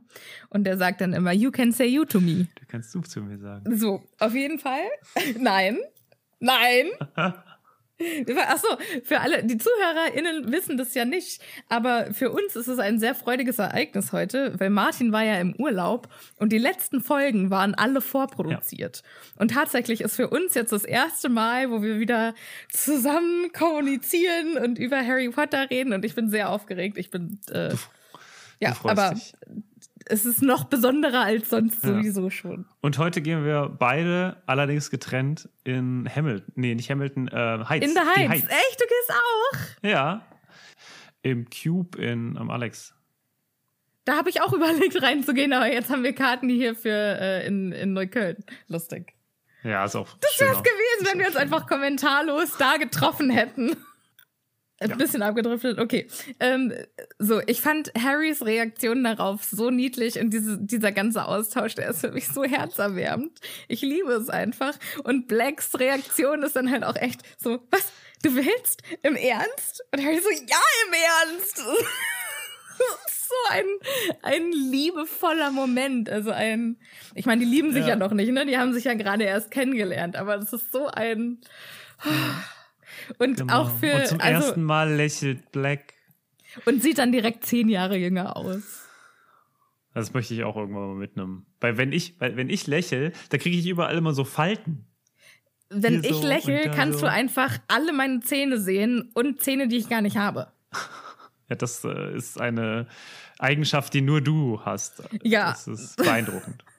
[0.50, 2.48] Und der sagt dann immer, you can say you to me.
[2.56, 3.78] Du kannst du zu mir sagen.
[3.78, 4.84] So, auf jeden Fall.
[5.40, 5.78] Nein.
[6.40, 6.86] Nein.
[8.48, 8.68] Achso,
[9.04, 13.16] für alle, die ZuhörerInnen wissen das ja nicht, aber für uns ist es ein sehr
[13.16, 18.02] freudiges Ereignis heute, weil Martin war ja im Urlaub und die letzten Folgen waren alle
[18.02, 19.04] vorproduziert.
[19.38, 22.34] Und tatsächlich ist für uns jetzt das erste Mal, wo wir wieder
[22.70, 26.98] zusammen kommunizieren und über Harry Potter reden und ich bin sehr aufgeregt.
[26.98, 27.74] Ich bin, äh,
[28.60, 29.34] ja, aber dich.
[30.08, 31.90] Es ist noch besonderer als sonst Ja.
[31.92, 32.66] sowieso schon.
[32.82, 36.52] Und heute gehen wir beide allerdings getrennt in Hamilton.
[36.56, 37.86] Nee, nicht Hamilton, äh, Heights.
[37.86, 38.44] In the Die Heights.
[38.46, 39.88] Echt, du gehst auch?
[39.90, 40.26] Ja.
[41.24, 42.94] Im Cube in am Alex.
[44.06, 47.72] Da habe ich auch überlegt reinzugehen, aber jetzt haben wir Karten hier für äh, in,
[47.72, 48.44] in Neukölln.
[48.68, 49.14] Lustig.
[49.64, 50.08] Ja, ist auch.
[50.20, 53.78] Das wäre es gewesen, wenn wir uns einfach kommentarlos da getroffen hätten.
[54.82, 56.08] Ein bisschen abgedriftet, okay.
[56.39, 56.74] Ähm,
[57.20, 62.02] so, ich fand Harrys Reaktion darauf so niedlich und diese, dieser ganze Austausch, der ist
[62.02, 63.39] für mich so herzerwärmend.
[63.67, 64.74] Ich liebe es einfach.
[65.04, 67.91] Und Blacks Reaktion ist dann halt auch echt so, was?
[68.24, 68.84] Du willst?
[69.02, 69.84] Im Ernst?
[69.91, 71.62] Und Harry so, ja, im Ernst!
[73.32, 73.65] So ein,
[74.24, 76.10] ein liebevoller Moment.
[76.10, 76.78] Also ein,
[77.15, 77.89] ich meine, die lieben sich ja.
[77.89, 77.96] Ja.
[77.96, 78.46] noch nicht, ne?
[78.46, 81.39] Die haben sich ja gerade erst kennengelernt, aber das ist so ein.
[83.17, 83.62] Und Genau.
[83.63, 83.93] auch für.
[83.93, 85.93] Und zum also, ersten Mal lächelt Black.
[86.65, 88.88] und sieht dann direkt zehn Jahre jünger aus.
[89.93, 91.45] Das möchte ich auch irgendwann mal mitnehmen.
[91.60, 94.86] Weil wenn ich, weil wenn ich lächle, da kriege ich überall immer so Falten.
[95.69, 97.06] Wenn Hier ich so lächle, kannst so.
[97.06, 100.52] du einfach alle meine Zähne sehen und Zähne, die ich gar nicht habe.
[101.50, 102.88] Ja, das äh, ist eine
[103.38, 105.04] Eigenschaft, die nur du hast.
[105.21, 105.50] Ja.
[105.52, 106.63] Das ist beeindruckend.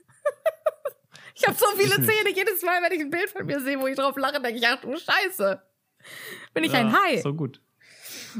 [1.35, 1.95] Ich habe so viele.
[1.97, 2.31] Zähne.
[2.35, 4.67] Jedes Mal, wenn ich ein Bild von mir sehe, wo ich drauf lache, denke ich,
[4.67, 5.61] ach du Scheiße.
[6.55, 7.21] Bin ich ein Ja, Hai.
[7.21, 7.61] So gut.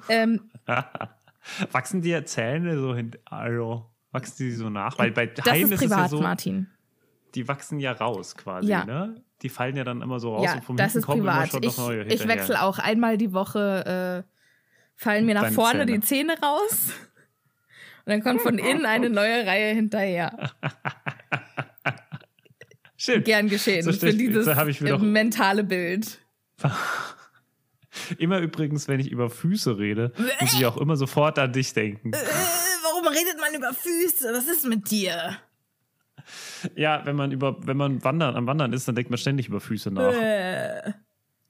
[0.09, 0.51] Ähm,
[1.73, 4.99] Wachsen die Zähne so hin, also, wachsen die so nach?
[4.99, 6.69] Weil bei das Haien ist ist es ja privat, so, Martin.
[7.35, 8.85] die wachsen ja raus quasi, Ja.
[8.85, 9.23] ne?
[9.43, 11.53] Die fallen ja dann immer so raus Ja, und vom das ist privat.
[11.55, 14.31] Ich, noch neue ich wechsle auch einmal die Woche, äh,
[14.95, 15.93] fallen mir nach Deine vorne Zähne.
[15.93, 16.91] die Zähne raus.
[18.05, 20.51] Und dann kommt von innen eine neue Reihe hinterher.
[22.97, 23.23] Schön.
[23.25, 26.19] Gern geschehen So für dieses so äh, mentale Bild.
[28.19, 32.13] Immer übrigens, wenn ich über Füße rede, muss ich auch immer sofort an dich denken.
[32.13, 32.17] Äh,
[32.83, 34.33] warum redet man über Füße?
[34.33, 35.37] Was ist mit dir?
[36.77, 39.61] Ja, wenn man über, wenn man wandern, am Wandern ist, dann denkt man ständig über
[39.61, 40.13] Füße nach.
[40.13, 40.93] Äh,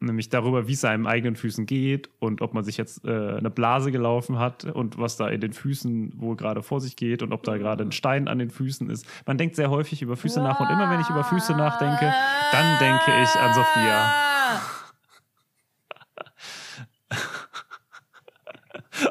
[0.01, 3.51] Nämlich darüber, wie es seinem eigenen Füßen geht und ob man sich jetzt äh, eine
[3.51, 7.33] Blase gelaufen hat und was da in den Füßen wohl gerade vor sich geht und
[7.33, 9.07] ob da gerade ein Stein an den Füßen ist.
[9.27, 12.13] Man denkt sehr häufig über Füße nach und immer wenn ich über Füße nachdenke,
[12.51, 14.82] dann denke ich an Sophia.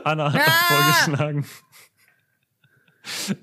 [0.04, 0.52] Anna hat Ah!
[1.06, 1.46] vorgeschlagen,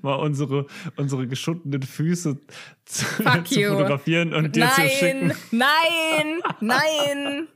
[0.01, 2.37] mal unsere, unsere geschundenen Füße
[2.85, 3.05] zu,
[3.45, 5.33] zu fotografieren und dir zu schicken.
[5.51, 7.47] Nein, nein, nein.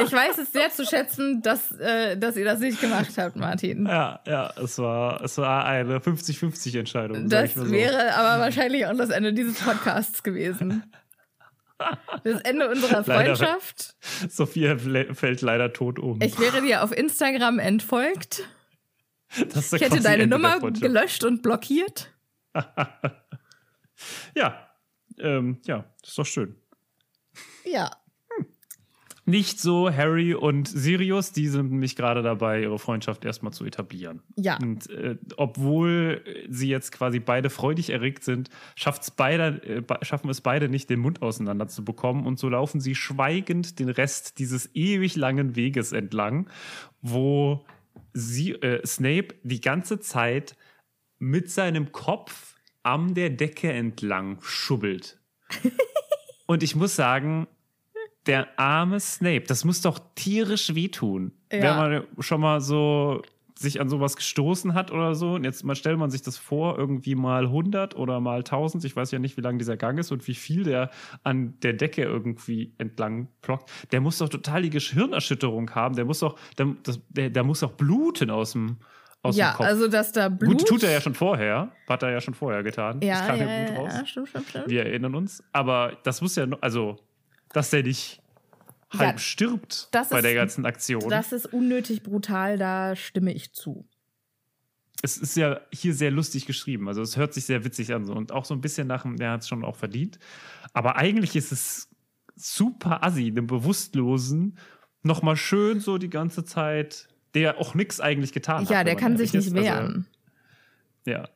[0.00, 3.86] Ich weiß es sehr zu schätzen, dass, äh, dass ihr das nicht gemacht habt, Martin.
[3.86, 7.28] Ja, ja, es war, es war eine 50-50 Entscheidung.
[7.28, 7.72] sag Das ich mal so.
[7.72, 10.82] wäre aber wahrscheinlich auch das Ende dieses Podcasts gewesen.
[12.24, 13.36] Das Ende unserer Leider.
[13.36, 13.96] Freundschaft.
[14.28, 16.20] Sophia le- fällt leider tot um.
[16.22, 18.42] Ich wäre dir auf Instagram entfolgt.
[19.34, 22.12] Ich hätte deine Ende Nummer gelöscht und blockiert.
[24.34, 24.68] Ja,
[25.18, 26.56] ähm, ja, ist doch schön.
[27.64, 27.90] Ja.
[29.32, 34.20] Nicht so Harry und Sirius, die sind nämlich gerade dabei, ihre Freundschaft erstmal zu etablieren.
[34.36, 34.58] Ja.
[34.58, 40.42] Und äh, obwohl sie jetzt quasi beide freudig erregt sind, schafft's beide, äh, schaffen es
[40.42, 42.26] beide nicht, den Mund auseinander zu bekommen.
[42.26, 46.50] Und so laufen sie schweigend den Rest dieses ewig langen Weges entlang,
[47.00, 47.64] wo
[48.12, 50.56] sie, äh, Snape die ganze Zeit
[51.18, 55.18] mit seinem Kopf an der Decke entlang schubbelt.
[56.46, 57.46] Und ich muss sagen,
[58.26, 61.60] der arme Snape, das muss doch tierisch wehtun, Ja.
[61.62, 63.22] wenn man schon mal so
[63.54, 65.34] sich an sowas gestoßen hat oder so.
[65.34, 68.84] Und jetzt mal stellt man sich das vor, irgendwie mal 100 oder mal 1000.
[68.84, 70.90] Ich weiß ja nicht, wie lang dieser Gang ist und wie viel der
[71.22, 73.70] an der Decke irgendwie entlang plockt.
[73.92, 75.94] Der muss doch total die Gehirnerschütterung haben.
[75.94, 78.78] Der muss doch, der, das, der, der muss doch bluten aus dem,
[79.22, 79.66] aus ja, dem Kopf.
[79.66, 80.58] also dass da Blut.
[80.58, 81.70] Gut, tut er ja schon vorher.
[81.88, 83.00] Hat er ja schon vorher getan.
[83.00, 83.92] Ja, kam ja, ja, ja, raus.
[83.96, 84.68] ja, stimmt, stimmt, stimmt.
[84.70, 85.44] Wir erinnern uns.
[85.52, 86.96] Aber das muss ja, noch- also,
[87.52, 88.20] dass der nicht
[88.90, 91.08] halb Ja, stirbt das bei ist- der ganzen Aktion.
[91.08, 93.86] Das ist unnötig brutal, da stimme ich zu.
[95.04, 96.86] es ist ja hier sehr lustig geschrieben.
[96.86, 98.12] Also es hört sich sehr witzig an so.
[98.12, 100.18] und auch so ein bisschen nach dem, der hat es schon auch verdient.
[100.74, 101.88] Aber eigentlich ist es
[102.36, 104.58] super assi, einem Bewusstlosen
[105.02, 108.70] nochmal schön so die ganze Zeit, der auch nichts eigentlich getan hat.
[108.70, 109.52] Ja, der kann sich nicht ist.
[109.54, 110.06] Also, wehren.
[111.04, 111.28] ja.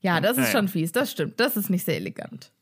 [0.00, 0.50] Ja, das ist Ja, ja.
[0.52, 1.38] schon fies, das stimmt.
[1.40, 2.52] Das ist nicht sehr elegant.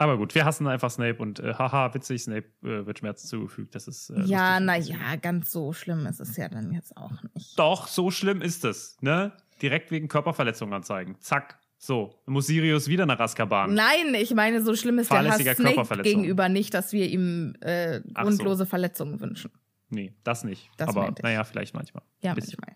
[0.00, 3.74] Aber gut, wir hassen einfach Snape und äh, haha, witzig, Snape äh, wird Schmerzen zugefügt.
[3.74, 4.08] Das ist.
[4.08, 7.58] Äh, ja, naja, ganz so schlimm ist es ja dann jetzt auch nicht.
[7.58, 9.32] Doch, so schlimm ist es, ne?
[9.60, 11.16] Direkt wegen Körperverletzung anzeigen.
[11.20, 11.58] Zack.
[11.76, 13.74] So, muss Sirius wieder nach Azkaban.
[13.74, 18.00] Nein, ich meine, so schlimm ist der Hass Snape gegenüber nicht, dass wir ihm äh,
[18.14, 18.28] Ach so.
[18.28, 19.50] grundlose Verletzungen wünschen.
[19.90, 20.70] Nee, das nicht.
[20.78, 22.04] Das Aber naja, vielleicht manchmal.
[22.22, 22.74] Ja, manchmal.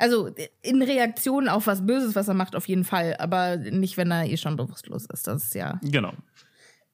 [0.00, 0.30] Also
[0.62, 4.24] in Reaktion auf was Böses, was er macht, auf jeden Fall, aber nicht, wenn er
[4.24, 5.26] eh schon bewusstlos ist.
[5.26, 6.12] Das ist ja, Genau.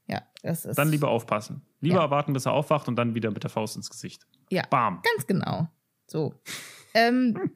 [0.09, 0.77] ja, das ist.
[0.77, 1.63] Dann lieber aufpassen.
[1.81, 2.11] Lieber Ja.
[2.11, 4.27] warten, bis er aufwacht und dann wieder mit der Faust ins Gesicht.
[4.51, 4.65] Ja.
[4.69, 5.03] Bam.
[5.15, 5.69] Ganz genau.
[6.09, 6.35] So.
[6.95, 7.51] ähm,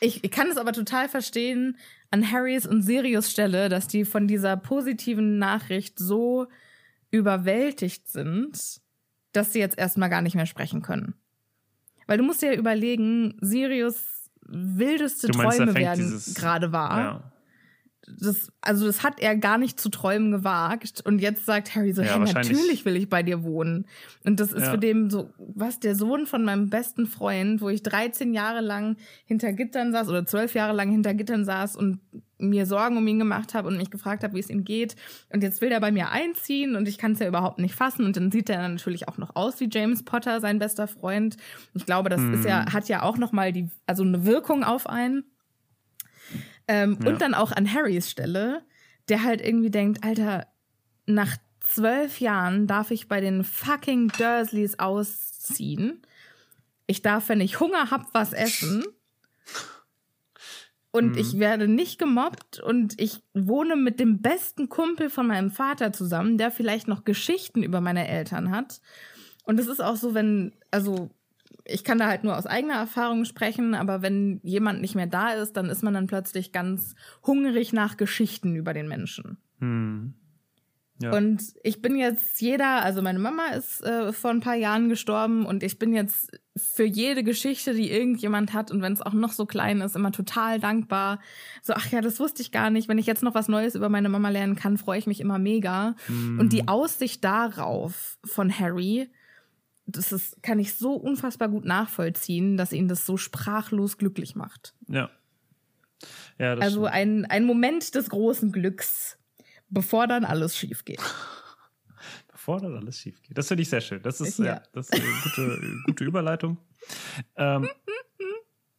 [0.00, 1.76] ich, ich kann es aber total verstehen
[2.10, 6.46] an Harrys und Sirius Stelle, dass die von dieser positiven Nachricht so
[7.10, 8.80] überwältigt sind,
[9.32, 11.14] dass sie jetzt erstmal gar nicht mehr sprechen können.
[12.06, 16.98] Weil du musst dir ja überlegen, Sirius wildeste meinst, Träume werden gerade wahr.
[16.98, 17.32] Ja.
[18.18, 21.02] Das, also das hat er gar nicht zu träumen gewagt.
[21.06, 23.86] Und jetzt sagt Harry so, Ja, hey, natürlich will ich bei dir wohnen.
[24.24, 24.70] Und das ist Ja.
[24.72, 28.96] für den so, was, der Sohn von meinem besten Freund, wo ich 13 Jahre lang
[29.24, 32.00] hinter Gittern saß oder 12 Jahre lang hinter Gittern saß und
[32.48, 34.96] mir Sorgen um ihn gemacht habe und mich gefragt habe, wie es ihm geht.
[35.32, 38.04] Und jetzt will er bei mir einziehen und ich kann es ja überhaupt nicht fassen.
[38.04, 41.36] Und dann sieht er natürlich auch noch aus wie James Potter, sein bester Freund.
[41.74, 42.72] Ich glaube, das ist ja, Hm.
[42.72, 45.24] hat ja auch noch mal die, also eine Wirkung auf einen.
[46.68, 47.10] Ähm, Ja.
[47.10, 48.62] Und dann auch an Harrys Stelle,
[49.08, 50.46] der halt irgendwie denkt, Alter,
[51.06, 56.02] nach zwölf Jahren darf ich bei den fucking Dursleys ausziehen.
[56.86, 58.84] Ich darf, wenn ich Hunger hab, was essen.
[60.92, 61.18] Und Mhm.
[61.18, 66.36] ich werde nicht gemobbt und ich wohne mit dem besten Kumpel von meinem Vater zusammen,
[66.38, 68.80] der vielleicht noch Geschichten über meine Eltern hat.
[69.44, 71.10] Und es ist auch so, wenn, also
[71.64, 75.32] ich kann da halt nur aus eigener Erfahrung sprechen, aber wenn jemand nicht mehr da
[75.32, 76.94] ist, dann ist man dann plötzlich ganz
[77.26, 79.38] hungrig nach Geschichten über den Menschen.
[79.60, 80.14] Hm.
[81.02, 81.12] Ja.
[81.16, 85.44] Und ich bin jetzt jeder, also meine Mama ist äh, vor ein paar Jahren gestorben
[85.44, 89.32] und ich bin jetzt für jede Geschichte, die irgendjemand hat und wenn es auch noch
[89.32, 91.18] so klein ist, immer total dankbar.
[91.62, 92.88] So, ach ja, das wusste ich gar nicht.
[92.88, 95.38] Wenn ich jetzt noch was Neues über meine Mama lernen kann, freue ich mich immer
[95.38, 95.96] mega.
[96.06, 96.38] Hm.
[96.38, 99.10] Und die Aussicht darauf von Harry,
[99.86, 104.74] das ist, kann ich so unfassbar gut nachvollziehen, dass ihn das so sprachlos glücklich macht.
[104.88, 105.10] Ja.
[106.38, 106.94] Ja, das Also stimmt.
[106.94, 109.18] ein, ein Moment des großen Glücks,
[109.72, 111.00] bevor dann alles schief geht.
[112.28, 113.38] Bevor dann alles schief geht.
[113.38, 114.02] Das finde ich sehr schön.
[114.02, 114.44] Das ist, ja.
[114.44, 114.62] Ja.
[114.72, 116.56] das ist eine gute, gute Überleitung.
[117.36, 117.68] Ähm,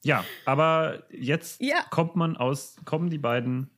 [0.04, 1.84] ja, aber jetzt Ja.
[1.90, 3.70] kommt man aus, kommen die beiden,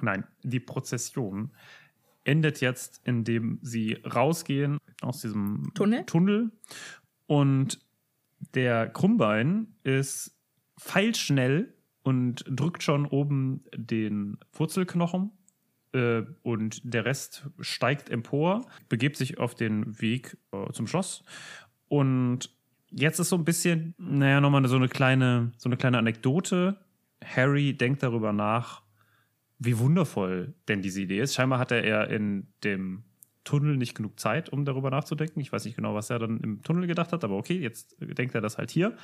[0.00, 1.52] nein, die Prozession
[2.24, 6.04] endet jetzt, indem sie rausgehen aus diesem Tunnel?
[6.06, 6.50] Tunnel
[7.26, 7.78] und
[8.54, 10.36] der Krummbein ist
[10.76, 15.30] feilschnell und drückt schon oben den Wurzelknochen
[15.92, 21.24] äh, und der Rest steigt empor, begibt sich auf den Weg äh, zum Schloss
[21.88, 22.50] und
[22.90, 26.78] jetzt ist so ein bisschen, naja, nochmal so eine kleine, so eine kleine Anekdote.
[27.24, 28.82] Harry denkt darüber nach,
[29.58, 31.34] wie wundervoll denn diese Idee ist.
[31.34, 33.04] Scheinbar hatte er in dem
[33.48, 35.40] Tunnel nicht genug Zeit, um darüber nachzudenken.
[35.40, 38.34] Ich weiß nicht genau, was er dann im Tunnel gedacht hat, aber okay, jetzt denkt
[38.34, 38.94] er das halt hier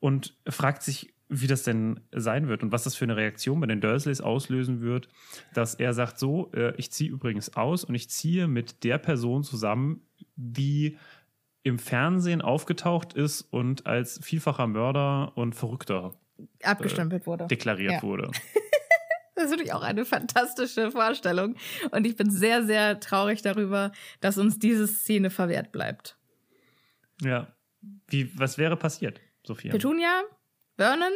[0.00, 3.66] und fragt sich, wie das denn sein wird und was das für eine Reaktion bei
[3.68, 5.08] den Dursleys auslösen wird,
[5.54, 9.44] dass er sagt so, äh, ich ziehe übrigens aus und ich ziehe mit der Person
[9.44, 10.02] zusammen,
[10.34, 10.98] die
[11.62, 16.12] im Fernsehen aufgetaucht ist und als vielfacher Mörder und Verrückter
[16.64, 17.46] Abgestempelt wurde.
[17.46, 18.02] deklariert Ja.
[18.02, 18.32] wurde.
[19.34, 21.56] Das ist natürlich auch eine fantastische Vorstellung.
[21.90, 26.16] Und ich bin sehr, sehr traurig darüber, dass uns diese Szene verwehrt bleibt.
[27.22, 27.48] Ja.
[28.08, 29.72] Wie, was wäre passiert, Sophia?
[29.72, 30.22] Petunia,
[30.76, 31.12] Vernon,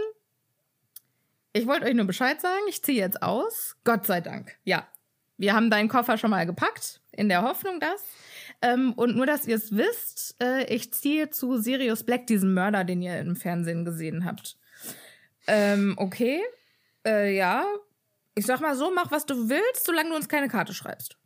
[1.57, 3.77] ich wollte euch nur Bescheid sagen, ich ziehe jetzt aus.
[3.85, 4.57] Gott sei Dank.
[4.65, 4.87] Ja.
[5.39, 8.05] Wir haben deinen Koffer schon mal gepackt, in der Hoffnung, dass.
[8.61, 12.85] Ähm, und nur, dass ihr es wisst, äh, ich ziehe zu Sirius Black, diesem Mörder,
[12.85, 14.59] den ihr im Fernsehen gesehen habt.
[15.47, 16.43] Ähm, okay.
[17.07, 17.65] Äh, ja.
[18.37, 21.17] Ich sag mal so, mach was du willst, solange du uns keine Karte schreibst.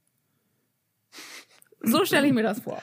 [1.82, 2.80] So stelle ich mir das vor.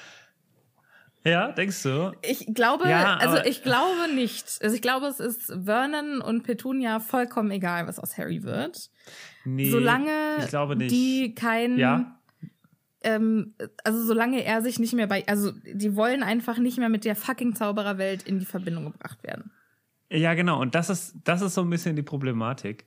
[1.24, 2.14] Ja, denkst du?
[2.22, 4.60] Ich glaube, Ja, also ich glaube nicht.
[4.62, 8.90] Also ich glaube, es ist Vernon und Petunia vollkommen egal, was aus Harry wird.
[9.44, 10.48] Nee, solange
[10.90, 12.20] die kein Ja.
[13.04, 17.04] ähm, also solange er sich nicht mehr bei, also die wollen einfach nicht mehr mit
[17.04, 19.52] der fucking Zaubererwelt in die Verbindung gebracht werden.
[20.10, 20.62] Ja, genau.
[20.62, 22.86] Und das ist, das ist so ein bisschen die Problematik.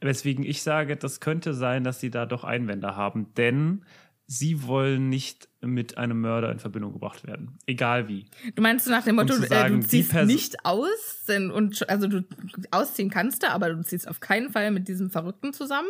[0.00, 3.84] Weswegen ich sage, das könnte sein, dass sie da doch Einwände haben, denn
[4.26, 7.58] sie wollen nicht mit einem Mörder in Verbindung gebracht werden.
[7.66, 8.26] Egal wie.
[8.54, 12.06] Du meinst nach dem Motto, zu äh, sagen, du ziehst nicht aus, denn, und also
[12.06, 12.24] du
[12.70, 15.88] ausziehen kannst du, aber du ziehst auf keinen Fall mit diesem Verrückten zusammen.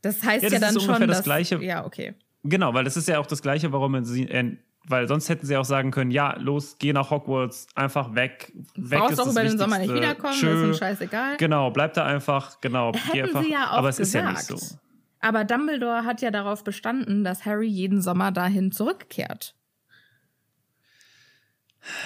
[0.00, 1.62] Das heißt Ja, ja, das dann ist schon, ungefähr das dass, Gleiche.
[1.62, 2.14] Ja, okay.
[2.44, 4.56] Genau, weil das ist ja auch das Gleiche, warum man sie, äh,
[4.86, 8.52] weil sonst hätten sie auch sagen können, ja, los, geh nach Hogwarts, einfach weg.
[8.76, 10.48] weg Brauchst ist auch über den Sommer nicht wiederkommen, Tschö.
[10.50, 11.36] ist uns scheißegal.
[11.38, 12.92] Genau, bleib da einfach, genau.
[12.94, 13.42] Hätten einfach.
[13.42, 14.38] sie ja auch aber es gesagt.
[14.38, 14.76] ist ja nicht so.
[15.20, 19.54] Aber Dumbledore hat ja darauf bestanden, dass Harry jeden Sommer dahin zurückkehrt.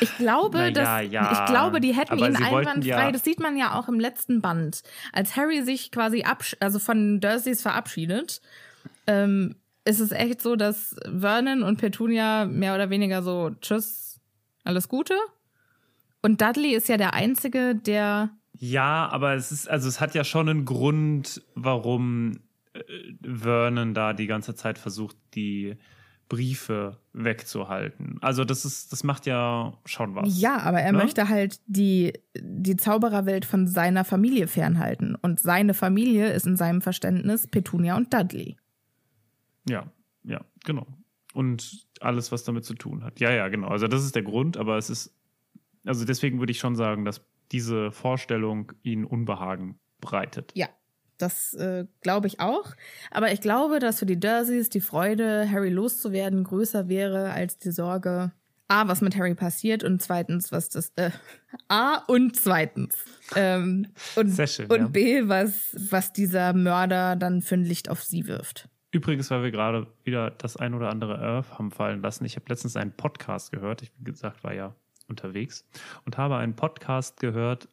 [0.00, 1.32] Ich glaube, ja, dass, ja.
[1.32, 2.88] ich glaube, die hätten Aber ihn einwandfrei.
[2.88, 6.78] ja- Das sieht man ja auch im letzten Band, als Harry sich quasi absch also
[6.80, 8.40] von Dursleys verabschiedet.
[9.06, 9.54] Ähm,
[9.88, 14.20] ist es echt so, dass Vernon und Petunia mehr oder weniger so Tschüss,
[14.62, 15.14] alles Gute.
[16.20, 20.24] Und Dudley ist ja der einzige, der Ja, aber es ist, also es hat ja
[20.24, 22.40] schon einen Grund, warum
[22.74, 22.80] äh,
[23.22, 25.76] Vernon da die ganze Zeit versucht, die
[26.28, 28.18] Briefe wegzuhalten.
[28.20, 30.38] Also das ist, das macht ja schon was.
[30.38, 30.98] Ja, aber er ne?
[30.98, 35.14] möchte halt die, die Zaubererwelt von seiner Familie fernhalten.
[35.14, 38.58] Und seine Familie ist in seinem Verständnis Petunia und Dudley.
[39.68, 39.90] Ja,
[40.24, 40.86] ja, genau.
[41.34, 43.20] Und alles, was damit zu tun hat.
[43.20, 43.68] Ja, ja, genau.
[43.68, 45.14] Also das ist der Grund, aber es ist,
[45.84, 50.52] also deswegen würde ich schon sagen, dass diese Vorstellung ihnen Unbehagen bereitet.
[50.54, 50.68] Ja,
[51.18, 52.74] das äh, glaube ich auch.
[53.10, 57.70] Aber ich glaube, dass für die Dursleys die Freude, Harry loszuwerden, größer wäre als die
[57.70, 58.32] Sorge,
[58.68, 61.10] A, was mit Harry passiert und zweitens, was das, äh,
[61.68, 62.96] A und zweitens.
[63.34, 64.88] Ähm, und schön, und ja.
[64.88, 68.68] B, was, was dieser Mörder dann für ein Licht auf sie wirft.
[68.90, 72.24] Übrigens, weil wir gerade wieder das ein oder andere Earth haben fallen lassen.
[72.24, 73.82] Ich habe letztens einen Podcast gehört.
[73.82, 74.74] Ich, wie gesagt, war ja
[75.08, 75.66] unterwegs
[76.06, 77.68] und habe einen Podcast gehört.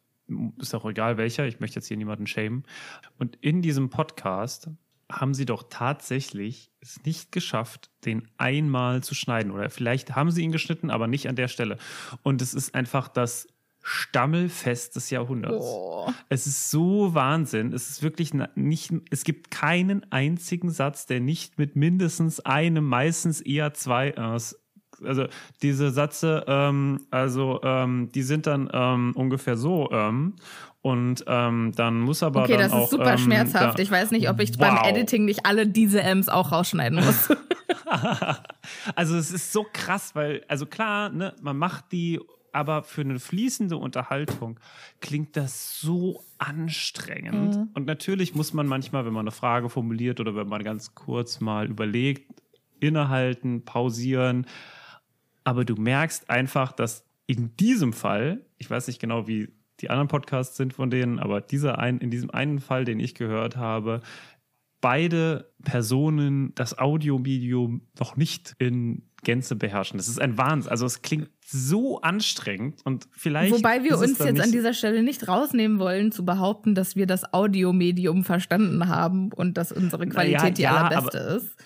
[0.58, 1.46] Ist auch egal welcher.
[1.46, 2.64] Ich möchte jetzt hier niemanden schämen.
[3.18, 4.68] Und in diesem Podcast
[5.10, 9.52] haben sie doch tatsächlich es nicht geschafft, den einmal zu schneiden.
[9.52, 11.78] Oder vielleicht haben sie ihn geschnitten, aber nicht an der Stelle.
[12.22, 13.46] Und es ist einfach das
[13.88, 15.64] Stammelfest des Jahrhunderts.
[15.64, 16.10] Oh.
[16.28, 17.72] Es ist so Wahnsinn.
[17.72, 23.40] Es ist wirklich nicht, es gibt keinen einzigen Satz, der nicht mit mindestens einem, meistens
[23.40, 24.38] eher zwei, äh,
[25.04, 25.26] also
[25.62, 30.34] diese Sätze, ähm, also ähm, die sind dann ähm, ungefähr so, ähm,
[30.82, 33.78] und ähm, dann muss aber Okay, dann das auch, ist super ähm, schmerzhaft.
[33.78, 34.58] da- Ich weiß nicht, ob ich Wow.
[34.58, 37.28] beim Editing nicht alle diese M's auch rausschneiden muss.
[38.94, 42.20] also es ist so krass, weil, also klar, ne, man macht die,
[42.56, 44.58] aber für eine fließende Unterhaltung
[45.02, 47.54] klingt das so anstrengend.
[47.54, 47.68] Mhm.
[47.74, 51.40] Und natürlich muss man manchmal, wenn man eine Frage formuliert oder wenn man ganz kurz
[51.40, 52.40] mal überlegt,
[52.80, 54.46] innehalten, pausieren.
[55.44, 59.50] Aber du merkst einfach, dass in diesem Fall, ich weiß nicht genau, wie
[59.80, 63.14] die anderen Podcasts sind von denen, aber dieser ein, in diesem einen Fall, den ich
[63.14, 64.00] gehört habe,
[64.80, 69.98] beide Personen das Audiomedium noch nicht in Gänze beherrschen.
[69.98, 70.70] Das ist ein Wahnsinn.
[70.70, 73.52] Also es klingt so anstrengend und vielleicht.
[73.52, 77.34] Wobei wir uns jetzt an dieser Stelle nicht rausnehmen wollen, zu behaupten, dass wir das
[77.34, 81.56] Audiomedium verstanden haben und dass unsere Qualität Naja, die ja, allerbeste aber- ist.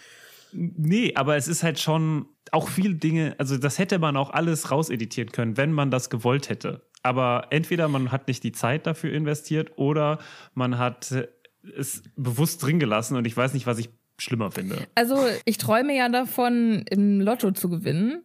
[0.52, 4.70] Nee, aber es ist halt schon auch viele Dinge, also das hätte man auch alles
[4.70, 6.88] rauseditieren können, wenn man das gewollt hätte.
[7.02, 10.18] Aber entweder man hat nicht die Zeit dafür investiert oder
[10.54, 11.14] man hat
[11.76, 13.90] es bewusst drin gelassen und ich weiß nicht, was ich
[14.20, 14.86] schlimmer finde.
[14.94, 18.22] Also, ich träume ja davon, im Lotto zu gewinnen.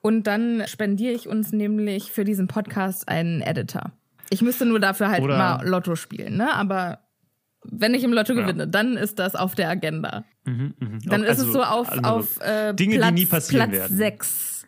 [0.00, 3.92] Und dann spendiere ich uns nämlich für diesen Podcast einen Editor.
[4.30, 6.52] Ich müsste nur dafür halt Oder- mal Lotto spielen, ne?
[6.54, 6.98] Aber
[7.64, 8.40] wenn ich im Lotto Ja.
[8.42, 10.24] gewinne, dann ist das auf der Agenda.
[10.44, 10.98] Mhm, mhm.
[11.04, 13.80] Dann ist Also, es so auf, also auf äh, Dinge, Platz, die nie passieren Platz
[13.82, 13.96] werden.
[13.96, 14.66] sechs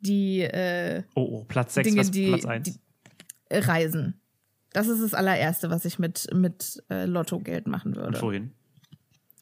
[0.00, 2.62] die äh, Oh, oh, Platz 6, Dinge, was die, Platz 1?
[2.70, 2.74] die
[3.54, 4.18] reisen.
[4.72, 8.22] Das ist das allererste, was ich mit, mit äh, Lottogeld machen Und würde.
[8.22, 8.52] wohin?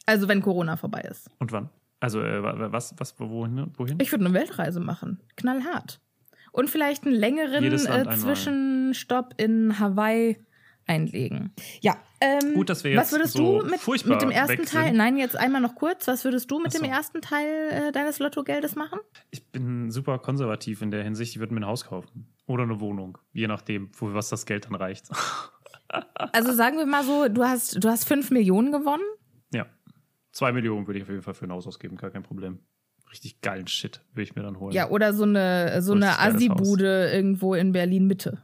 [0.08, 1.30] Also wenn Corona vorbei ist.
[1.38, 1.68] Und wann?
[2.00, 3.70] Also, äh, wa- was, was, wohin?
[3.76, 3.98] wohin?
[4.00, 5.20] Ich würde eine Weltreise machen.
[5.36, 6.00] Knallhart.
[6.50, 8.16] Und vielleicht einen längeren äh.
[8.16, 10.38] Zwischenstopp in Hawaii
[10.86, 11.52] einlegen.
[11.82, 11.98] Ja.
[12.22, 14.92] Ähm, Gut, dass wir was jetzt würdest so du mit, mit dem ersten Teil?
[14.94, 16.08] Nein, jetzt einmal noch kurz.
[16.08, 16.90] Was würdest du mit Ach dem so.
[16.90, 18.98] ersten Teil äh, deines Lottogeldes machen?
[19.30, 21.32] Ich bin super konservativ in der Hinsicht.
[21.34, 22.32] Ich würde mir ein Haus kaufen.
[22.46, 23.18] Oder eine Wohnung.
[23.34, 25.08] Je nachdem, wo, was das Geld dann reicht.
[26.32, 29.02] Also sagen wir mal so, du hast, du hast 5 Millionen gewonnen.
[30.38, 31.96] Zwei Millionen würde ich auf jeden Fall für ein Haus ausgeben.
[31.96, 32.60] Gar kein Problem.
[33.10, 34.72] Richtig geilen Shit würde ich mir dann holen.
[34.72, 38.38] Ja, oder so eine, so eine Assi-Bude irgendwo in Berlin-Mitte.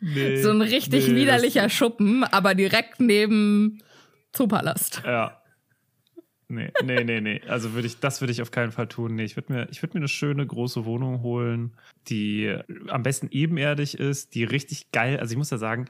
[0.00, 3.80] Nee, So ein richtig nee, widerlicher Schuppen, aber direkt neben
[4.32, 5.02] Zoopalast.
[5.06, 5.40] Ja.
[6.48, 7.40] Nee, nee, nee, nee.
[7.46, 9.14] Also würde ich, das würde ich auf keinen Fall tun.
[9.14, 11.76] Nee, ich würde mir, ich würde mir eine schöne große Wohnung holen,
[12.08, 12.56] die
[12.88, 15.86] am besten ebenerdig ist, die richtig geil, also ich muss ja sagen,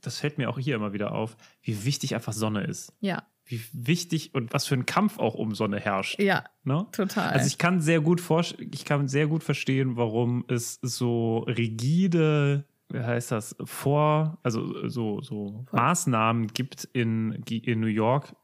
[0.00, 2.92] das fällt mir auch hier immer wieder auf, wie wichtig einfach Sonne ist.
[3.00, 6.18] Ja, Wie wichtig und was für ein Kampf auch um Sonne herrscht.
[6.20, 6.84] ja, Ne?
[6.92, 7.28] total.
[7.30, 11.38] Also ich kann sehr gut vor, ich kann sehr gut verstehen, warum es so
[11.90, 18.34] rigide, wie heißt das, vor, also so, so Maßnahmen gibt in, in New York,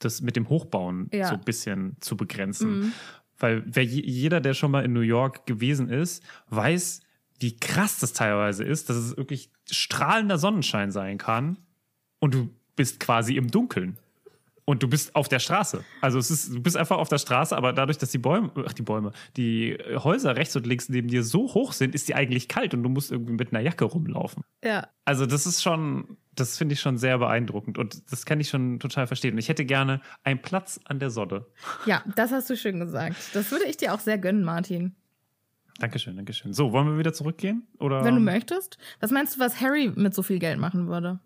[0.00, 1.28] das mit dem Hochbauen Ja.
[1.28, 2.78] so ein bisschen zu begrenzen.
[2.80, 2.92] Mhm.
[3.38, 7.00] Weil wer, je- jeder, der schon mal in New York gewesen ist, weiß,
[7.38, 11.56] wie krass das teilweise ist, dass es wirklich strahlender Sonnenschein sein kann
[12.18, 13.98] und du bist quasi im Dunkeln.
[14.70, 15.82] Und du bist auf der Straße.
[16.00, 18.72] Also es ist, du bist einfach auf der Straße, aber dadurch, dass die Bäume, ach
[18.72, 22.46] die Bäume, die Häuser rechts und links neben dir so hoch sind, ist die eigentlich
[22.46, 24.44] kalt und du musst irgendwie mit einer Jacke rumlaufen.
[24.62, 24.86] ja.
[25.04, 28.78] Also das ist schon, das finde ich schon sehr beeindruckend und das kann ich schon
[28.78, 29.32] total verstehen.
[29.32, 31.46] Und ich hätte gerne einen Platz an der Sonne.
[31.84, 33.16] ja, das hast du schön gesagt.
[33.32, 34.94] Das würde ich dir auch sehr gönnen, Martin.
[35.80, 36.52] Dankeschön, Dankeschön.
[36.52, 37.66] So, wollen wir wieder zurückgehen?
[37.80, 38.04] Oder?
[38.04, 38.78] Wenn du möchtest.
[39.00, 41.18] Was meinst du, was Harry mit so viel Geld machen würde?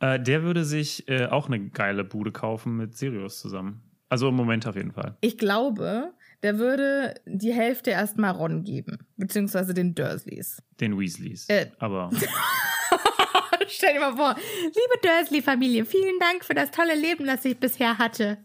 [0.00, 3.82] Äh, der würde sich äh, auch eine geile Bude kaufen mit Sirius zusammen.
[4.08, 5.16] Also im Moment auf jeden Fall.
[5.20, 10.62] Ich glaube, der würde die Hälfte erstmal Ron geben, beziehungsweise den Dursleys.
[10.80, 11.48] Den Weasleys.
[11.48, 11.70] Äh.
[11.78, 12.10] Aber
[13.68, 14.34] Stell dir mal vor,
[14.64, 18.38] liebe Dursley-Familie, vielen Dank für das tolle Leben, das ich bisher hatte.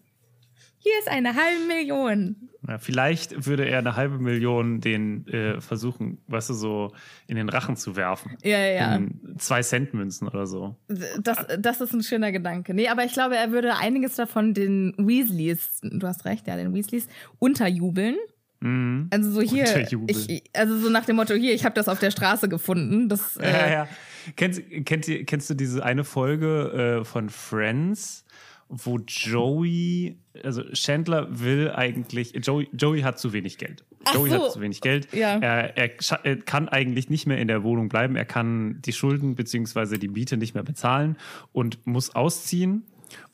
[0.77, 2.49] Hier ist eine halbe Million.
[2.68, 6.93] Ja, vielleicht würde er eine halbe Million den äh, versuchen, weißt du, so
[7.28, 8.38] in den Rachen zu werfen.
[8.43, 8.95] Ja, ja, ja.
[8.95, 10.76] In zwei Cent Münzen oder so.
[11.20, 12.74] Das, das ist ein schöner Gedanke.
[12.74, 16.74] Nee, aber ich glaube, er würde einiges davon den Weasleys, du hast recht, ja, den
[16.74, 17.07] Weasleys,
[17.39, 18.16] unterjubeln.
[18.61, 19.09] Mhm.
[19.11, 19.66] Also so hier,
[20.07, 23.09] ich, also so nach dem Motto, hier, ich habe das auf der Straße gefunden.
[23.09, 23.88] Das, Ja, äh, ja.
[24.36, 28.26] Kennst, kennt kennst du diese eine Folge äh, von Friends,
[28.68, 33.86] wo Joey, also Chandler will eigentlich, Joey, Joey hat zu wenig Geld.
[34.13, 34.43] Joey so.
[34.43, 35.13] hat zu wenig Geld.
[35.13, 35.38] Ja.
[35.38, 35.91] Er, er,
[36.24, 38.16] er kann eigentlich nicht mehr in der Wohnung bleiben.
[38.16, 39.97] Er kann die Schulden bzw.
[39.97, 41.18] die Miete nicht mehr bezahlen
[41.51, 42.84] und muss ausziehen.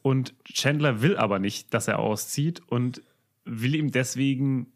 [0.01, 3.01] Und Chandler will aber nicht, dass er auszieht und
[3.45, 4.67] will ihm deswegen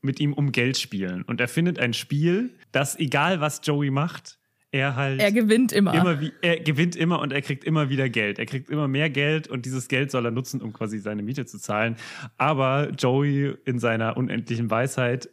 [0.00, 1.22] mit ihm um Geld spielen.
[1.22, 4.38] Und er findet ein Spiel, das, egal was Joey macht,
[4.70, 5.94] er halt er gewinnt immer.
[5.94, 8.38] immer wie, er gewinnt immer und er kriegt immer wieder Geld.
[8.38, 11.46] Er kriegt immer mehr Geld und dieses Geld soll er nutzen, um quasi seine Miete
[11.46, 11.96] zu zahlen.
[12.36, 15.30] Aber Joey in seiner unendlichen Weisheit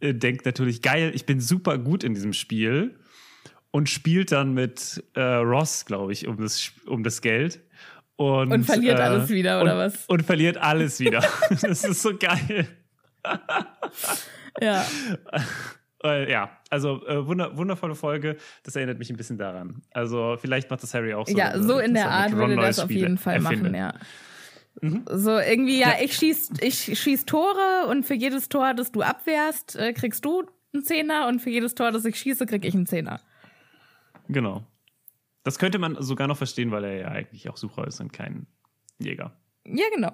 [0.00, 2.94] äh, denkt natürlich, geil, ich bin super gut in diesem Spiel
[3.70, 7.60] und spielt dann mit äh, Ross, glaube ich, um das, um das Geld.
[8.16, 10.06] Und, Und verliert äh, alles wieder, oder und, was?
[10.06, 11.22] Und verliert alles wieder.
[11.50, 12.66] das ist so geil.
[14.60, 14.84] Ja.
[16.04, 18.36] Äh, ja, also äh, wunder, wundervolle Folge.
[18.62, 19.82] Das erinnert mich ein bisschen daran.
[19.92, 21.36] Also vielleicht macht das Harry auch so.
[21.36, 23.72] ja, so in der er Art würde das auf jeden Fall erfindet.
[23.72, 23.94] machen, ja.
[24.80, 29.74] So irgendwie, ja, ich schieß, ich schieß Tore und für jedes Tor, das du abwehrst,
[29.74, 32.86] äh, kriegst du einen Zehner und für jedes Tor, das ich schieße, krieg ich einen
[32.86, 33.20] Zehner.
[34.28, 34.64] Genau.
[35.42, 38.46] Das könnte man sogar noch verstehen, weil er ja eigentlich auch Sucher ist und kein
[38.98, 39.32] Jäger.
[39.66, 40.12] Ja, genau.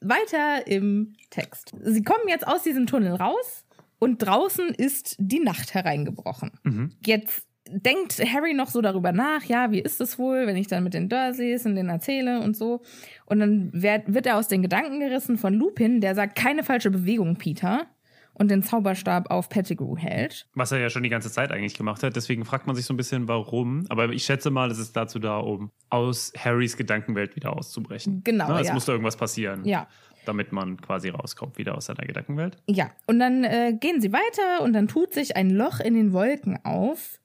[0.00, 1.74] Weiter im Text.
[1.80, 3.64] Sie kommen jetzt aus diesem Tunnel raus
[4.00, 6.50] und draußen ist die Nacht hereingebrochen.
[6.64, 6.90] Mhm.
[7.06, 10.82] Jetzt denkt Harry noch so darüber nach, ja, wie ist es wohl, wenn ich dann
[10.82, 12.82] mit den Dursleys und denen erzähle und so.
[13.26, 16.90] Und dann wird, wird er aus den Gedanken gerissen von Lupin, der sagt, keine falsche
[16.90, 17.86] Bewegung, Peter.
[18.32, 20.48] Und den Zauberstab auf Pettigrew hält.
[20.54, 22.16] Was er ja schon die ganze Zeit eigentlich gemacht hat.
[22.16, 23.84] Deswegen fragt man sich so ein bisschen, warum.
[23.90, 28.22] Aber ich schätze mal, es ist dazu da, um aus Harrys Gedankenwelt wieder auszubrechen.
[28.24, 28.72] Genau, Na, Es ja.
[28.72, 29.88] muss da irgendwas passieren, Ja.
[30.26, 32.56] Damit man quasi rauskommt wieder aus seiner Gedankenwelt.
[32.66, 36.12] Ja, und dann äh, gehen sie weiter und dann tut sich ein Loch in den
[36.12, 37.20] Wolken auf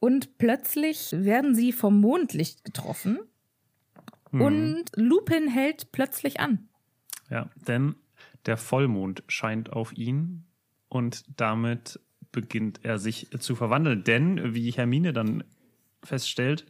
[0.00, 3.18] und plötzlich werden sie vom Mondlicht getroffen
[4.30, 4.40] Mhm.
[4.42, 6.68] und Lupin hält plötzlich an.
[7.30, 7.94] Ja, denn
[8.44, 10.44] der Vollmond scheint auf ihn
[10.90, 11.98] und damit
[12.30, 14.04] beginnt er sich zu verwandeln.
[14.04, 15.44] Denn, wie Hermine dann
[16.04, 16.66] feststellt,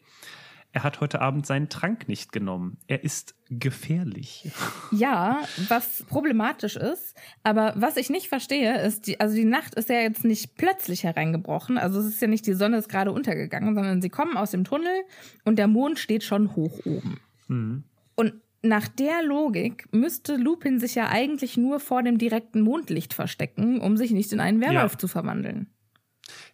[0.78, 2.78] er hat heute Abend seinen Trank nicht genommen.
[2.86, 4.48] Er ist gefährlich.
[4.92, 7.16] Ja, was problematisch ist.
[7.42, 11.02] Aber was ich nicht verstehe, ist, die, also die Nacht ist ja jetzt nicht plötzlich
[11.02, 11.78] hereingebrochen.
[11.78, 14.62] Also es ist ja nicht, die Sonne ist gerade untergegangen, sondern sie kommen aus dem
[14.64, 15.02] Tunnel
[15.44, 17.18] und der Mond steht schon hoch oben.
[17.48, 17.82] Mhm.
[18.14, 23.80] Und nach der Logik müsste Lupin sich ja eigentlich nur vor dem direkten Mondlicht verstecken,
[23.80, 24.98] um sich nicht in einen Werwolf Ja.
[24.98, 25.70] zu verwandeln.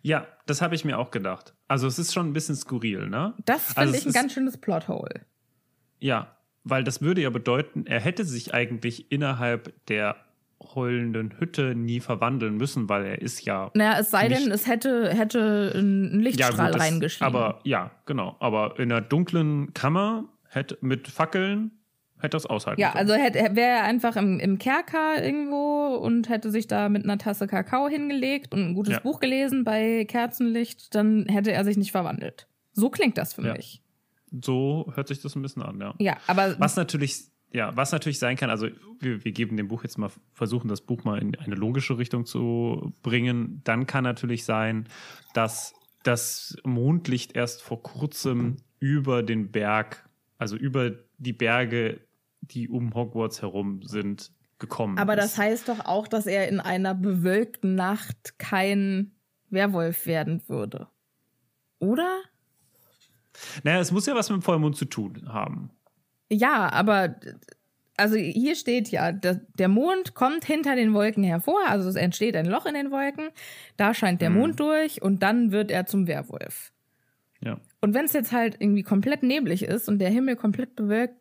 [0.02, 1.53] Ja, das habe ich mir auch gedacht.
[1.68, 3.34] Also es ist schon ein bisschen skurril, ne?
[3.44, 5.22] Das finde Also ich ein ganz schönes Plothole.
[5.98, 10.16] Ja, weil das würde ja bedeuten, er hätte sich eigentlich innerhalb der
[10.74, 13.70] heulenden Hütte nie verwandeln müssen, weil er ist ja.
[13.74, 17.26] Naja, es sei denn, es hätte, hätte ein Lichtstrahl das- reingeschrieben.
[17.34, 18.36] Aber ja, genau.
[18.40, 21.72] Aber in einer dunklen Kammer hätte mit Fackeln
[22.24, 23.08] hätte das aushalten Ja, können.
[23.08, 27.18] also hätte, wäre er einfach im, im Kerker irgendwo und hätte sich da mit einer
[27.18, 29.00] Tasse Kakao hingelegt und ein gutes Ja.
[29.00, 32.48] Buch gelesen bei Kerzenlicht, dann hätte er sich nicht verwandelt.
[32.72, 33.52] So klingt das für Ja.
[33.52, 33.80] mich.
[34.42, 35.94] so hört sich das ein bisschen an, ja.
[36.00, 37.20] Ja, aber Was natürlich,
[37.52, 38.66] ja, was natürlich sein kann, also
[38.98, 42.26] wir, wir geben dem Buch jetzt mal, versuchen das Buch mal in eine logische Richtung
[42.26, 44.88] zu bringen, dann kann natürlich sein,
[45.34, 45.72] dass
[46.02, 50.04] das Mondlicht erst vor kurzem über den Berg,
[50.36, 52.00] also über die Berge,
[52.50, 55.22] die um Hogwarts herum sind, gekommen Aber ist.
[55.24, 59.12] das heißt doch auch, dass er in einer bewölkten Nacht kein
[59.50, 60.88] Werwolf werden würde.
[61.78, 62.22] Oder?
[63.62, 65.70] Naja, es muss ja was mit dem Vollmond zu tun haben.
[66.30, 67.16] Ja, aber
[67.96, 72.46] also hier steht ja, der, Mond kommt hinter den Wolken hervor, also es entsteht ein
[72.46, 73.28] Loch in den Wolken,
[73.76, 74.36] da scheint der Hm.
[74.36, 76.72] Mond durch und dann wird er zum Werwolf.
[77.40, 81.14] Ja, Und wenn es jetzt halt irgendwie komplett neblig ist und der Himmel komplett bewölkt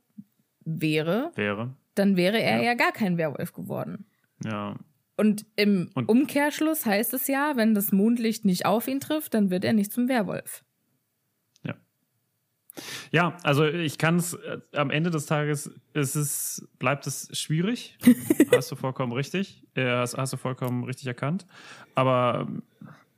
[0.65, 1.75] wäre, wäre.
[1.95, 2.73] dann wäre er ja, Ja.
[2.75, 4.05] gar kein Werwolf geworden.
[4.43, 4.75] Ja,
[5.15, 9.51] Und im Und- Umkehrschluss heißt es ja, wenn das Mondlicht nicht auf ihn trifft, dann
[9.51, 10.63] wird er nicht zum Werwolf.
[11.63, 11.75] Ja.
[13.11, 17.97] Ja, also ich kann es äh, am Ende des Tages, es ist, bleibt es schwierig.
[18.51, 19.63] hast du vollkommen richtig.
[19.75, 21.45] Äh, hast, hast du vollkommen richtig erkannt.
[21.93, 22.63] Aber ähm,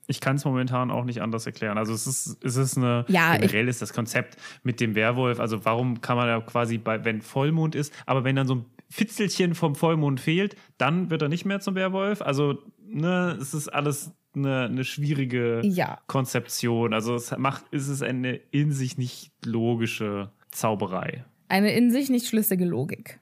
[0.08, 1.78] ich kann es momentan auch nicht anders erklären.
[1.78, 5.66] Also es ist, es ist eine, Ja, generell ist das Konzept mit dem Werwolf, also
[5.66, 9.56] warum kann man ja quasi bei, wenn Vollmond ist, aber wenn dann so ein Fitzelchen
[9.56, 12.22] vom Vollmond fehlt, dann wird er nicht mehr zum Werwolf.
[12.22, 15.98] Also, ne, es ist alles eine, eine schwierige Ja.
[16.08, 16.94] Konzeption.
[16.94, 21.26] Also es macht, ist es eine in sich nicht logische Zauberei.
[21.48, 23.20] Eine in sich nicht schlüssige Logik.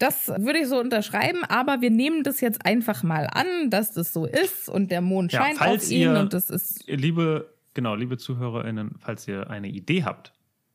[0.00, 4.14] Das würde ich so unterschreiben, aber wir nehmen das jetzt einfach mal an, dass das
[4.14, 6.86] so ist und der Mond Ja, scheint auf ihn ihr- und das ist.
[6.86, 10.32] Liebe, genau, liebe ZuhörerInnen, falls ihr eine Idee habt,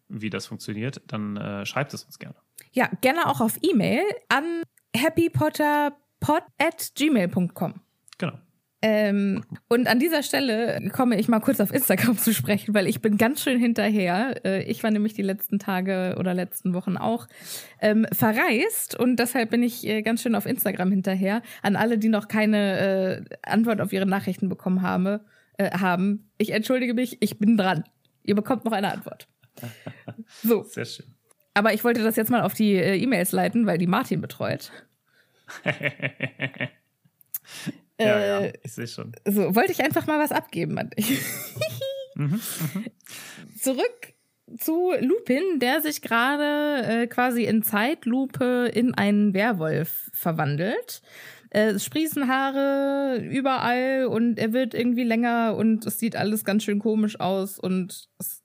[0.09, 2.35] wie das funktioniert, dann äh, schreibt es uns gerne.
[2.71, 4.61] Ja, gerne auch auf E-Mail an
[4.95, 7.81] happypotterpod at gmail.com.
[8.19, 8.33] Genau.
[8.87, 13.01] Ähm, und an dieser Stelle komme ich mal kurz auf Instagram zu sprechen, weil ich
[13.01, 14.45] bin ganz schön hinterher.
[14.45, 17.25] Äh, ich war nämlich die letzten Tage oder letzten Wochen auch
[17.81, 21.41] ähm, verreist und deshalb bin ich äh, ganz schön auf Instagram hinterher.
[21.63, 25.25] An alle, die noch keine äh, Antwort auf ihre Nachrichten bekommen habe,
[25.57, 26.29] äh, haben.
[26.37, 27.85] Ich entschuldige mich, ich bin dran.
[28.21, 29.27] Ihr bekommt noch eine Antwort.
[30.43, 31.07] So, Sehr schön.
[31.55, 34.71] aber ich wollte das jetzt mal auf die äh, E-Mails leiten, weil die Martin betreut.
[37.99, 39.13] ja, Äh, ja, ich sehe schon.
[39.25, 41.19] So, wollte ich einfach mal was abgeben an dich.
[42.17, 42.39] Mhm,
[43.59, 44.13] Zurück
[44.57, 51.01] zu Lupin, der sich gerade äh, quasi in Zeitlupe in einen Werwolf verwandelt.
[51.49, 56.63] Äh, es sprießen Haare überall und er wird irgendwie länger und es sieht alles ganz
[56.63, 58.43] schön komisch aus und es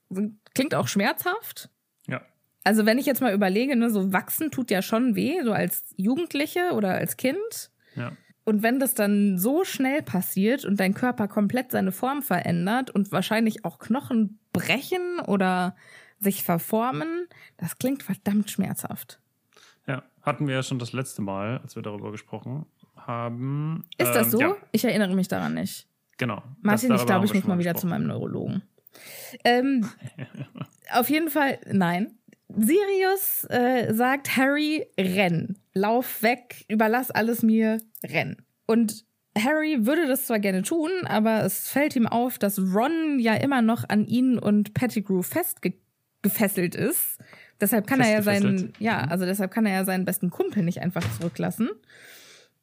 [0.53, 1.69] klingt auch schmerzhaft.
[2.07, 2.21] Ja.
[2.63, 5.93] Also wenn ich jetzt mal überlege, ne, so wachsen tut ja schon weh, so als
[5.95, 7.71] Jugendliche oder als Kind.
[7.95, 8.11] Ja.
[8.43, 13.11] Und wenn das dann so schnell passiert und dein Körper komplett seine Form verändert und
[13.11, 15.75] wahrscheinlich auch Knochen brechen oder
[16.19, 17.27] sich verformen,
[17.57, 19.19] das klingt verdammt schmerzhaft.
[19.87, 20.03] Ja.
[20.21, 22.65] Hatten wir ja schon das letzte Mal, als wir darüber gesprochen
[22.95, 23.85] haben.
[23.97, 24.39] Ist das Ähm, so?
[24.41, 25.87] Ja, Ich erinnere mich daran nicht.
[26.17, 26.43] genau.
[26.61, 27.89] Martin, ich glaube, ich muss mal wieder zu gesprochen.
[27.89, 28.61] meinem Neurologen.
[29.43, 29.87] Ähm,
[30.93, 32.17] auf jeden Fall, nein.
[32.57, 35.57] Sirius äh, sagt Harry, renn.
[35.73, 38.37] Lauf weg, überlass alles mir, renn.
[38.65, 39.05] Und
[39.37, 43.61] Harry würde das zwar gerne tun, aber es fällt ihm auf, dass Ron ja immer
[43.61, 47.17] noch an ihn und Pettigrew festgefesselt ist.
[47.61, 49.11] Deshalb kann er ja seinen, ja, Mhm.
[49.11, 51.69] also deshalb kann er ja seinen besten Kumpel nicht einfach zurücklassen.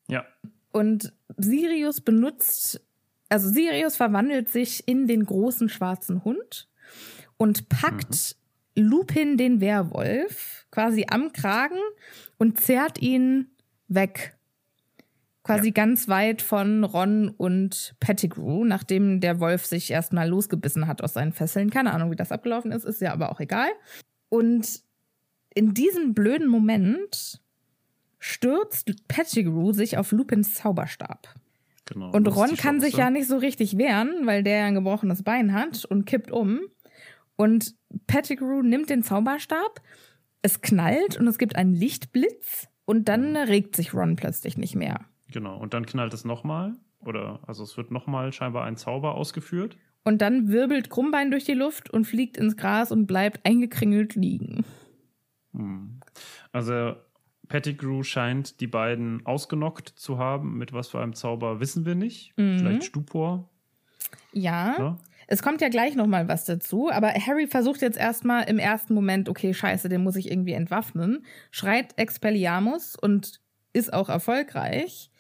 [0.09, 0.27] Ja.
[0.73, 2.81] Und Sirius benutzt,
[3.29, 6.69] also Sirius verwandelt sich in den großen schwarzen Hund
[7.37, 8.37] und packt
[8.79, 11.79] Lupin den Werwolf quasi am Kragen
[12.39, 13.49] und zerrt ihn
[13.89, 14.37] weg.
[15.43, 15.73] quasi ja.
[15.73, 21.33] ganz weit von Ron und Pettigrew, nachdem der Wolf sich erstmal losgebissen hat aus seinen
[21.33, 21.71] Fesseln.
[21.71, 23.69] Keine Ahnung, wie das abgelaufen ist, ist ja aber auch egal.
[24.29, 24.83] Und
[25.55, 27.41] in diesem blöden Moment
[28.19, 31.35] stürzt Pettigrew sich auf Lupins Zauberstab.
[31.87, 35.55] Genau, und Ron kann sich ja nicht so richtig wehren, weil der ein gebrochenes Bein
[35.55, 36.61] hat und kippt um.
[37.39, 37.77] Und
[38.09, 39.81] Pettigrew nimmt den Zauberstab,
[40.43, 45.05] es knallt und es gibt einen Lichtblitz und dann regt sich Ron plötzlich nicht mehr.
[45.31, 46.75] Genau, und dann knallt es nochmal.
[46.99, 49.77] Oder also es wird nochmal scheinbar ein Zauber ausgeführt.
[50.03, 54.65] Und dann wirbelt Krummbein durch die Luft und fliegt ins Gras und bleibt eingekringelt liegen.
[55.53, 56.01] Hm.
[56.51, 56.97] Also
[57.47, 60.59] Pettigrew scheint die beiden ausgenockt zu haben.
[60.59, 62.37] Mit was für einem Zauber wissen wir nicht.
[62.37, 62.59] Mhm.
[62.59, 63.49] Vielleicht Stupor.
[64.33, 64.77] Ja.
[64.77, 64.99] ja.
[65.31, 68.95] Es kommt ja gleich noch mal was dazu, aber Harry versucht jetzt erstmal im ersten
[68.95, 73.41] Moment, okay, scheiße, den muss ich irgendwie entwaffnen, schreit Expelliarmus und
[73.75, 75.11] ist auch erfolgreich.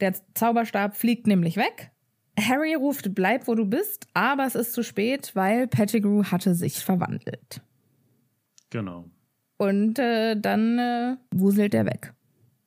[0.00, 1.90] Der Zauberstab fliegt nämlich weg.
[2.38, 6.84] Harry ruft, bleib wo du bist, aber es ist zu spät, weil Pettigrew hatte sich
[6.84, 7.62] verwandelt.
[8.68, 9.06] Genau.
[9.56, 12.12] Und äh, dann äh, wuselt er weg.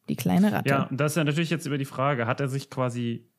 [0.10, 0.68] Die kleine Ratte.
[0.68, 3.31] Ja, das ist ja natürlich jetzt über die Frage, hat er sich quasi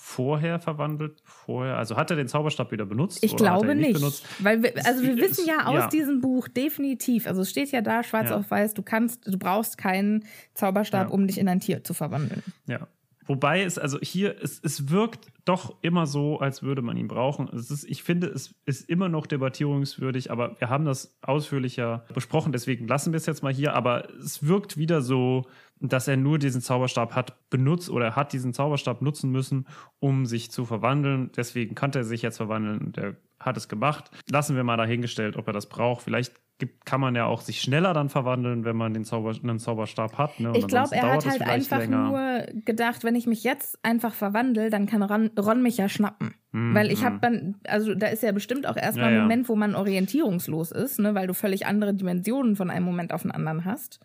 [0.00, 1.20] vorher verwandelt?
[1.24, 3.18] Vorher, also hat er den Zauberstab wieder benutzt?
[3.22, 3.94] Ich glaube nicht.
[3.94, 4.24] Benutzt?
[4.38, 5.88] Weil wir, also wir wissen ja aus ja.
[5.88, 8.36] diesem Buch definitiv, also es steht ja da schwarz ja.
[8.36, 10.24] auf weiß, du kannst, du brauchst keinen
[10.54, 11.12] Zauberstab, ja.
[11.12, 12.44] um dich in ein Tier zu verwandeln.
[12.66, 12.86] Ja.
[13.28, 17.48] Wobei es, also hier, es, es wirkt doch immer so, als würde man ihn brauchen.
[17.54, 22.52] Es ist, ich finde, es ist immer noch debattierungswürdig, aber wir haben das ausführlicher besprochen,
[22.52, 23.74] deswegen lassen wir es jetzt mal hier.
[23.74, 25.44] Aber es wirkt wieder so,
[25.78, 29.66] dass er nur diesen Zauberstab hat benutzt oder hat diesen Zauberstab nutzen müssen,
[30.00, 31.30] um sich zu verwandeln.
[31.36, 34.10] Deswegen konnte er sich jetzt verwandeln und er hat es gemacht.
[34.30, 36.02] Lassen wir mal dahingestellt, ob er das braucht.
[36.02, 39.58] Vielleicht gibt, kann man ja auch sich schneller dann verwandeln, wenn man den Zauber, einen
[39.58, 40.40] Zauberstab hat.
[40.40, 40.52] Ne?
[40.56, 42.08] ich glaube, er hat halt einfach länger.
[42.08, 46.34] nur gedacht, wenn ich mich jetzt einfach verwandle, dann kann Ron, Ron mich ja schnappen.
[46.52, 46.74] Mhm.
[46.74, 47.20] Weil ich habe mhm.
[47.20, 50.98] dann, also da ist ja bestimmt auch erstmal ja, ein Moment, wo man orientierungslos ist,
[50.98, 51.14] ne?
[51.14, 54.00] weil du völlig andere Dimensionen von einem Moment auf den anderen hast.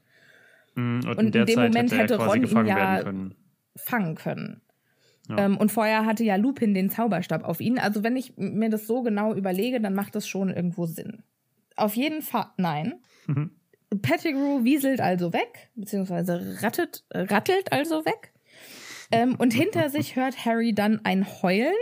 [0.76, 1.02] Mhm.
[1.06, 3.36] Und, und, in, in dem Zeit Moment hätte, hätte Ron ihn ja können.
[3.76, 4.62] fangen können.
[5.30, 5.46] Ja.
[5.46, 7.80] Ähm, und vorher hatte ja Lupin den Zauberstab auf ihn.
[7.80, 11.24] Also wenn ich mir das so genau überlege, dann macht das schon irgendwo Sinn.
[11.76, 13.02] Auf jeden Fall, nein.
[13.28, 13.52] Mhm.
[14.02, 18.34] Pettigrew wieselt also weg, beziehungsweise rattet, rattelt also weg.
[19.12, 21.74] Ähm, und hinter sich hört Harry dann ein Heulen,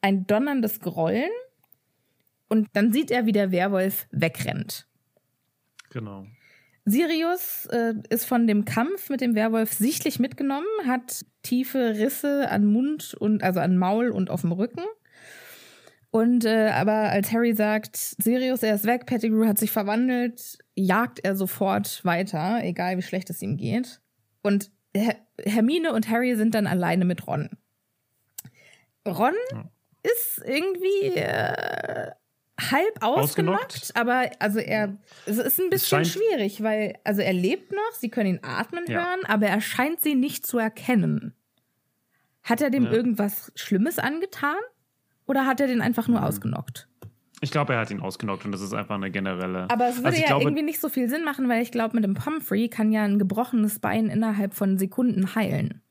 [0.00, 1.30] ein donnerndes Grollen.
[2.48, 4.86] Und dann sieht er, wie der Werwolf wegrennt.
[5.90, 6.26] Genau.
[6.84, 12.64] Sirius äh, ist von dem Kampf mit dem Werwolf sichtlich mitgenommen, hat tiefe Risse an
[12.66, 14.82] Mund und also an Maul und auf dem Rücken.
[16.10, 21.20] Und äh, aber als Harry sagt, Sirius, er ist weg, Pettigrew hat sich verwandelt, jagt
[21.20, 24.00] er sofort weiter, egal wie schlecht es ihm geht.
[24.42, 27.48] Und Her Hermine und Harry sind dann alleine mit Ron.
[29.06, 29.70] Ron ja.
[30.02, 32.10] ist irgendwie äh,
[32.60, 37.92] halb ausgenockt, aber also er es ist ein bisschen schwierig, weil also er lebt noch,
[37.98, 38.98] sie können ihn atmen ja.
[38.98, 41.34] hören, aber er scheint sie nicht zu erkennen.
[42.42, 42.92] Hat er dem ja.
[42.92, 44.58] irgendwas Schlimmes angetan?
[45.30, 46.26] Oder hat er den einfach nur mhm.
[46.26, 46.88] ausgenockt?
[47.40, 49.70] Ich glaube, er hat ihn ausgenockt und das ist einfach eine generelle.
[49.70, 51.94] Aber es würde also ja glaube, irgendwie nicht so viel Sinn machen, weil ich glaube,
[51.94, 55.82] mit dem Pumphrey kann ja ein gebrochenes Bein innerhalb von Sekunden heilen.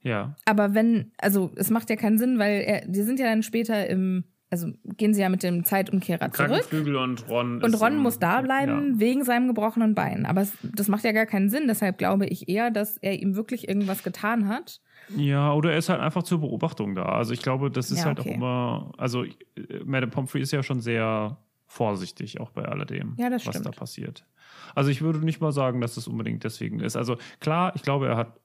[0.00, 0.34] Ja.
[0.46, 3.86] Aber wenn, also es macht ja keinen Sinn, weil er, die sind ja dann später
[3.86, 6.72] im, also gehen sie ja mit dem Zeitumkehrer zurück.
[6.72, 7.62] und Ron.
[7.62, 9.00] Und Ron im, muss da bleiben ja.
[9.00, 10.24] wegen seinem gebrochenen Bein.
[10.24, 11.68] Aber es, das macht ja gar keinen Sinn.
[11.68, 14.80] Deshalb glaube ich eher, dass er ihm wirklich irgendwas getan hat.
[15.16, 17.04] Ja, oder er ist halt einfach zur Beobachtung da.
[17.04, 18.30] Also ich glaube, das ist ja, halt okay.
[18.30, 19.34] auch immer, also äh,
[19.84, 23.66] Madame Pomfrey ist ja schon sehr vorsichtig, auch bei alledem, ja, was stimmt.
[23.66, 24.24] da passiert.
[24.74, 26.96] Also ich würde nicht mal sagen, dass das unbedingt deswegen ist.
[26.96, 28.40] Also klar, ich glaube, er hat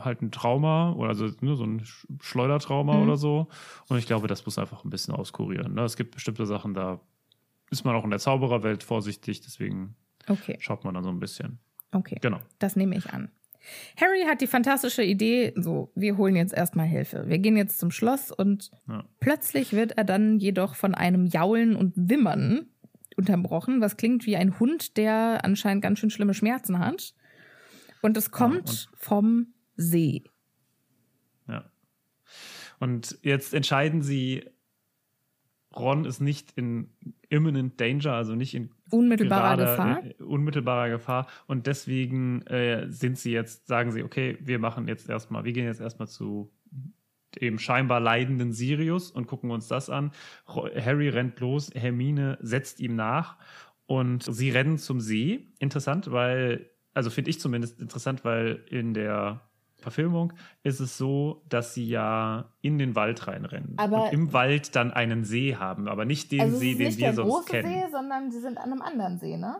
[0.00, 1.82] halt ein Trauma oder also nur so ein
[2.20, 3.02] Schleudertrauma mhm.
[3.02, 3.48] oder so.
[3.88, 5.74] Und ich glaube, das muss einfach ein bisschen auskurieren.
[5.74, 5.82] Ne?
[5.82, 7.00] Es gibt bestimmte Sachen, da
[7.70, 9.96] ist man auch in der Zaubererwelt vorsichtig, deswegen
[10.28, 10.56] okay.
[10.60, 11.58] schaut man dann so ein bisschen.
[11.92, 12.18] Okay.
[12.20, 12.38] Genau.
[12.58, 13.30] Das nehme ich an.
[13.96, 17.24] Harry hat die fantastische Idee, so, wir holen jetzt erstmal Hilfe.
[17.28, 19.04] Wir gehen jetzt zum Schloss und ja.
[19.20, 22.66] plötzlich wird er dann jedoch von einem Jaulen und Wimmern
[23.16, 27.14] unterbrochen, was klingt wie ein Hund, der anscheinend ganz schön schlimme Schmerzen hat.
[28.02, 29.46] Und es kommt ja, und vom
[29.76, 30.24] See.
[31.48, 31.70] Ja.
[32.78, 34.44] Und jetzt entscheiden sie,
[35.78, 36.90] Ron ist nicht in
[37.28, 40.04] imminent danger, also nicht in unmittelbarer Gefahr.
[40.04, 41.26] Äh, unmittelbarer Gefahr.
[41.46, 45.66] Und deswegen äh, sind sie jetzt, sagen sie, okay, wir machen jetzt erstmal, wir gehen
[45.66, 46.52] jetzt erstmal zu
[47.40, 50.12] dem scheinbar leidenden Sirius und gucken uns das an.
[50.46, 53.36] Harry rennt los, Hermine setzt ihm nach
[53.86, 55.48] und sie rennen zum See.
[55.58, 59.42] Interessant, weil, also finde ich zumindest interessant, weil in der
[59.86, 60.32] Verfilmung
[60.64, 64.90] ist es so, dass sie ja in den Wald reinrennen Aber- und im Wald dann
[64.92, 67.68] einen See haben, aber nicht den also See, den nicht wir der sonst große kennen.
[67.68, 69.58] See, sondern sie sind an einem anderen See, ne?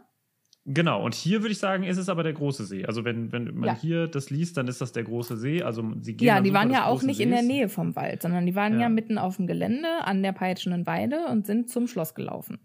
[0.68, 2.84] Genau, und hier würde ich sagen, ist es aber der große See.
[2.84, 3.74] Also wenn, wenn man Ja.
[3.76, 5.62] hier das liest, dann ist das der große See.
[5.62, 7.48] Also sie gehen Ja, die waren ja auch nicht in der Sees.
[7.48, 8.88] Nähe vom Wald, sondern die waren ja, Ja.
[8.88, 12.58] mitten auf dem Gelände an der peitschenden Weide und sind zum Schloss gelaufen.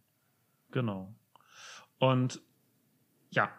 [0.72, 1.14] Genau.
[1.99, 2.41] Und
[3.30, 3.49] ja,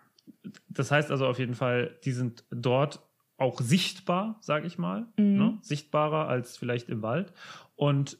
[0.68, 3.00] das heißt also auf jeden Fall, die sind dort
[3.42, 5.06] auch sichtbar, sage ich mal.
[5.18, 5.36] Mhm.
[5.36, 5.58] Ne?
[5.60, 7.32] Sichtbarer als vielleicht im Wald.
[7.76, 8.18] Und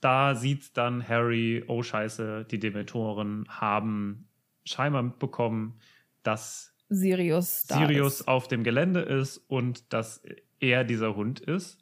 [0.00, 4.28] da sieht dann Harry, oh scheiße, die Dementoren haben
[4.64, 5.78] scheinbar mitbekommen,
[6.22, 8.28] dass Sirius Sirius ist.
[8.28, 10.22] auf dem Gelände ist und dass
[10.60, 11.78] er dieser Hund ist.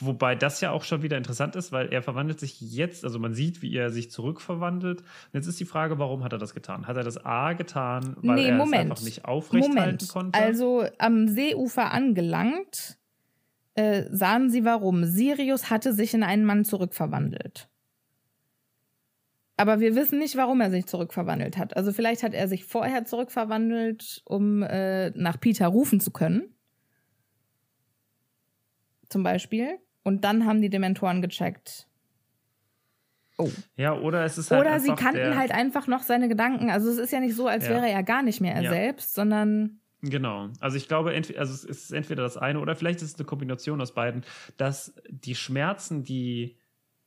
[0.00, 3.34] Wobei das ja auch schon wieder interessant ist, weil er verwandelt sich jetzt, also man
[3.34, 5.00] sieht, wie er sich zurückverwandelt.
[5.00, 6.86] Und jetzt ist die Frage, warum hat er das getan?
[6.86, 8.84] Hat er das A getan, weil Nee, er Moment.
[8.84, 10.38] es einfach nicht aufrechthalten Moment, konnte?
[10.38, 12.98] also am Seeufer angelangt,
[13.74, 15.04] äh, sahen sie warum.
[15.04, 17.68] Sirius hatte sich in einen Mann zurückverwandelt.
[19.56, 21.76] Aber wir wissen nicht, warum er sich zurückverwandelt hat.
[21.76, 26.54] Also vielleicht hat er sich vorher zurückverwandelt, um äh, nach Peter rufen zu können.
[29.08, 29.78] Zum Beispiel.
[30.02, 31.86] Und dann haben die Dementoren gecheckt.
[33.40, 33.50] Oh.
[33.76, 36.70] ja, oder es ist halt Oder sie kannten halt einfach noch seine Gedanken.
[36.70, 37.70] Also es ist ja nicht so, als Ja.
[37.76, 38.70] wäre er gar nicht mehr er Ja.
[38.70, 40.50] selbst, sondern Genau.
[40.60, 43.26] Also ich glaube, entweder, also es ist entweder das eine oder vielleicht ist es eine
[43.26, 44.24] Kombination aus beiden,
[44.56, 46.56] dass die Schmerzen, die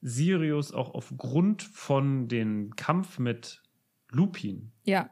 [0.01, 3.61] Sirius auch aufgrund von dem Kampf mit
[4.09, 5.09] Lupin ja,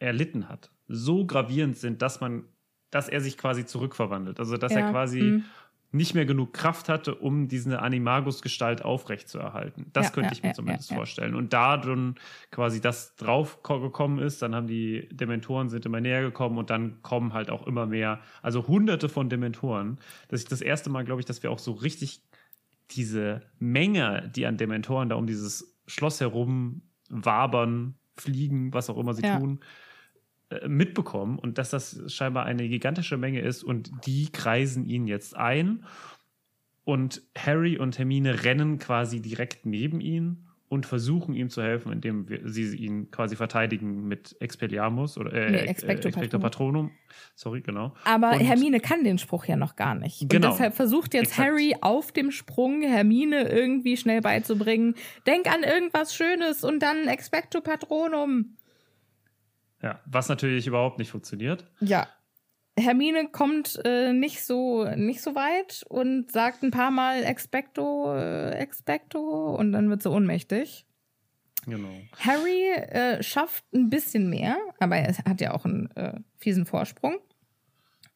[0.00, 2.48] erlitten hat, so gravierend sind, dass man,
[2.90, 4.40] dass er sich quasi zurückverwandelt.
[4.40, 5.44] Also dass Ja, er quasi hm.
[5.94, 9.86] Nicht mehr genug Kraft hatte, um diese Animagus-Gestalt aufrechtzuerhalten.
[9.92, 11.00] Das Ja, könnte ja, ich mir ja, zumindest ja, ja.
[11.00, 11.34] vorstellen.
[11.34, 12.16] Und da dann
[12.50, 16.68] quasi das drauf ko- gekommen ist, dann haben die Dementoren sind immer näher gekommen und
[16.68, 19.98] dann kommen halt auch immer mehr, also hunderte von Dementoren.
[20.28, 22.22] Das ist das erste Mal, glaube ich, dass wir auch so richtig
[22.90, 29.14] diese Menge, die an Dementoren da um dieses Schloss herum wabern, fliegen, was auch immer
[29.14, 29.60] sie tun,
[30.66, 35.84] mitbekommen und dass das scheinbar eine gigantische Menge ist und die kreisen ihn jetzt ein
[36.84, 42.28] und Harry und Hermine rennen quasi direkt neben ihn und versuchen ihm zu helfen, indem
[42.28, 46.90] wir, sie ihn quasi verteidigen mit Expelliarmus oder äh, Nee, äh, Expecto Expecto Patronum.
[47.36, 47.94] Sorry, genau.
[48.04, 50.28] Aber Und- Hermine kann den Spruch ja noch gar nicht.
[50.28, 50.48] Genau.
[50.48, 51.48] Und deshalb versucht jetzt Exakt.
[51.48, 54.94] Harry auf dem Sprung Hermine irgendwie schnell beizubringen.
[55.26, 58.56] Denk an irgendwas Schönes und dann Expecto Patronum.
[59.84, 61.66] Ja, was natürlich überhaupt nicht funktioniert.
[61.80, 62.08] Ja.
[62.78, 68.52] Hermine kommt äh, nicht so nicht so weit und sagt ein paar Mal Expecto, äh,
[68.52, 70.86] Expecto und dann wird sie ohnmächtig.
[71.66, 71.94] Genau.
[72.18, 77.18] Harry äh, schafft ein bisschen mehr, aber er hat ja auch einen äh, fiesen Vorsprung.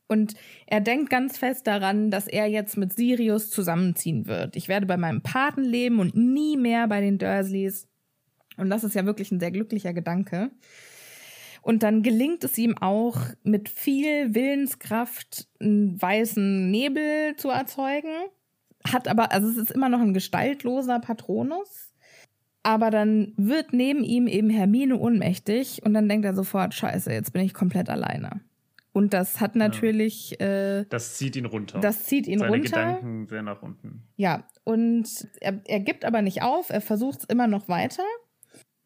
[0.06, 0.34] Und
[0.66, 4.56] er denkt ganz fest daran, dass er jetzt mit Sirius zusammenziehen wird.
[4.56, 7.86] Ich werde bei meinem Paten leben und nie mehr bei den Dursleys.
[8.56, 10.50] Und das ist ja wirklich ein sehr glücklicher Gedanke.
[11.62, 18.12] Und dann gelingt es ihm auch, mit viel Willenskraft einen weißen Nebel zu erzeugen.
[18.90, 21.92] Hat aber, also es ist immer noch ein gestaltloser Patronus.
[22.62, 27.32] Aber dann wird neben ihm eben Hermine ohnmächtig und dann denkt er sofort, scheiße, jetzt
[27.32, 28.40] bin ich komplett alleine.
[28.92, 31.78] Und das hat natürlich, äh, Das zieht ihn runter.
[31.78, 32.68] das zieht ihn Seine runter.
[32.68, 34.02] Gedanken sehr nach unten.
[34.16, 35.06] Ja, und
[35.40, 38.02] er, er gibt aber nicht auf, er versucht es immer noch weiter.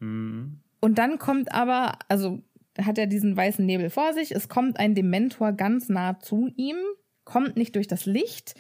[0.01, 0.61] Mhm.
[0.81, 2.43] Und dann kommt aber, also
[2.81, 6.77] hat er diesen weißen Nebel vor sich, es kommt ein Dementor ganz nah zu ihm,
[7.25, 8.55] kommt nicht durch das Licht,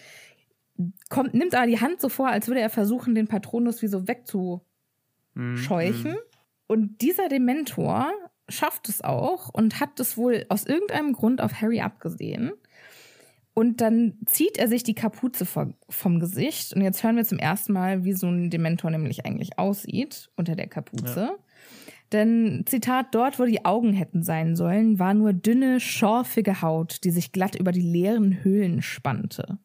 [1.08, 4.08] kommt, nimmt aber die Hand so vor, als würde er versuchen, den Patronus wie so
[4.08, 6.12] wegzuscheuchen.
[6.12, 6.18] Mhm.
[6.66, 8.10] Und dieser Dementor
[8.48, 12.52] schafft es auch und hat es wohl aus irgendeinem Grund auf Harry abgesehen.
[13.54, 16.74] Und dann zieht er sich die Kapuze vom, vom Gesicht.
[16.74, 20.56] Und jetzt hören wir zum ersten Mal, wie so ein Dementor nämlich eigentlich aussieht unter
[20.56, 21.36] der Kapuze.
[22.12, 27.10] Denn, Zitat, dort, wo die Augen hätten sein sollen, war nur dünne, schorfige Haut, die
[27.10, 29.58] sich glatt über die leeren Höhlen spannte.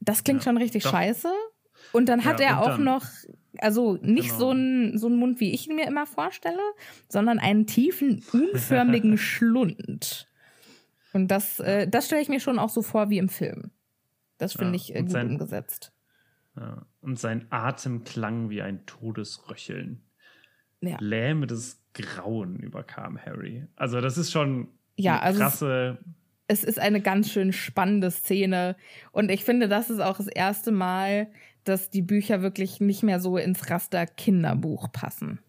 [0.00, 0.90] Das klingt Ja, schon richtig doch.
[0.90, 1.28] scheiße.
[1.92, 3.04] Und dann hat Ja, er auch dann- noch,
[3.58, 4.38] also nicht Genau.
[4.38, 6.58] so einen so einen Mund, wie ich ihn mir immer vorstelle,
[7.08, 10.26] sondern einen tiefen, unförmigen Schlund.
[11.12, 13.70] Und das, äh, das stelle ich mir schon auch so vor wie im Film.
[14.38, 15.92] Das finde Ja, ich äh, gut sein- umgesetzt.
[16.56, 16.84] Ja.
[17.00, 20.02] Und sein Atem klang wie ein Todesröcheln.
[20.80, 20.96] Ja.
[21.00, 23.66] Lähmendes Grauen überkam Harry.
[23.76, 25.98] Also, das ist schon Ja, eine also es- krasse.
[26.46, 28.76] es ist eine ganz schön spannende Szene.
[29.12, 31.28] Und ich finde, das ist auch das erste Mal,
[31.64, 35.40] dass die Bücher wirklich nicht mehr so ins Raster Kinderbuch passen.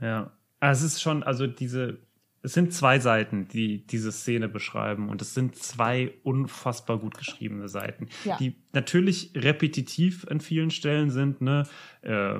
[0.00, 0.32] Ja.
[0.60, 1.98] Aber es ist schon, also diese
[2.42, 7.68] es sind zwei Seiten, die diese Szene beschreiben und es sind zwei unfassbar gut geschriebene
[7.68, 8.38] Seiten, Ja.
[8.38, 11.42] die natürlich repetitiv an vielen Stellen sind.
[11.42, 11.66] Ne?
[12.00, 12.38] Äh,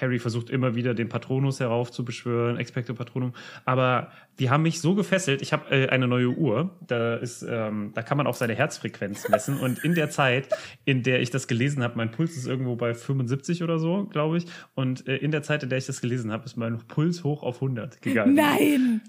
[0.00, 3.32] Harry versucht immer wieder den Patronus heraufzubeschwören, Expecto Patronum,
[3.64, 5.42] aber die haben mich so gefesselt.
[5.42, 9.28] Ich habe äh, eine neue Uhr, da ist, ähm, da kann man auch seine Herzfrequenz
[9.28, 10.48] messen und in der Zeit,
[10.84, 14.38] in der ich das gelesen habe, mein Puls ist irgendwo bei 75 oder so, glaube
[14.38, 17.24] ich, und äh, in der Zeit, in der ich das gelesen habe, ist mein Puls
[17.24, 18.34] hoch auf 100 gegangen.
[18.34, 19.02] Nein!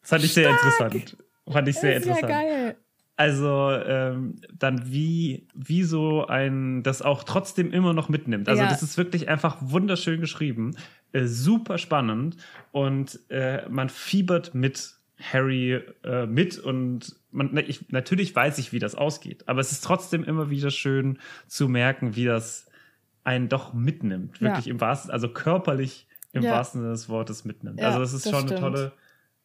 [0.00, 1.16] Das fand ich sehr interessant.
[1.48, 2.28] Fand ich sehr das ist ja interessant.
[2.28, 2.76] geil.
[3.16, 8.48] Also ähm, dann wie, wie so ein, das auch trotzdem immer noch mitnimmt.
[8.48, 8.68] Also Ja.
[8.68, 10.76] das ist wirklich einfach wunderschön geschrieben,
[11.12, 12.36] äh, super spannend
[12.72, 18.78] und äh, man fiebert mit Harry äh, mit und man, ich, natürlich weiß ich, wie
[18.78, 22.66] das ausgeht, aber es ist trotzdem immer wieder schön zu merken, wie das
[23.24, 24.36] einen doch mitnimmt.
[24.40, 24.48] Ja.
[24.48, 26.50] Wirklich im wahrsten, also körperlich im Ja.
[26.52, 27.80] wahrsten Sinne des Wortes mitnimmt.
[27.80, 28.60] Ja, also das ist das schon stimmt.
[28.62, 28.92] eine tolle,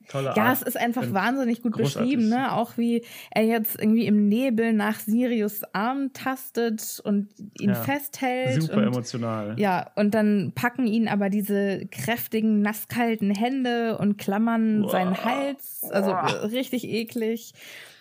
[0.09, 0.57] tolle Ja, Art.
[0.57, 2.15] es ist einfach Bin wahnsinnig gut großartig.
[2.15, 2.53] beschrieben, ne?
[2.53, 7.29] Auch wie er jetzt irgendwie im Nebel nach Sirius Arm tastet und
[7.59, 7.75] ihn Ja.
[7.75, 8.61] festhält.
[8.61, 9.55] super und, emotional.
[9.59, 14.89] Ja, und dann packen ihn aber diese kräftigen, nasskalten Hände und klammern Uah.
[14.89, 15.83] seinen Hals.
[15.91, 17.53] Also äh, richtig eklig.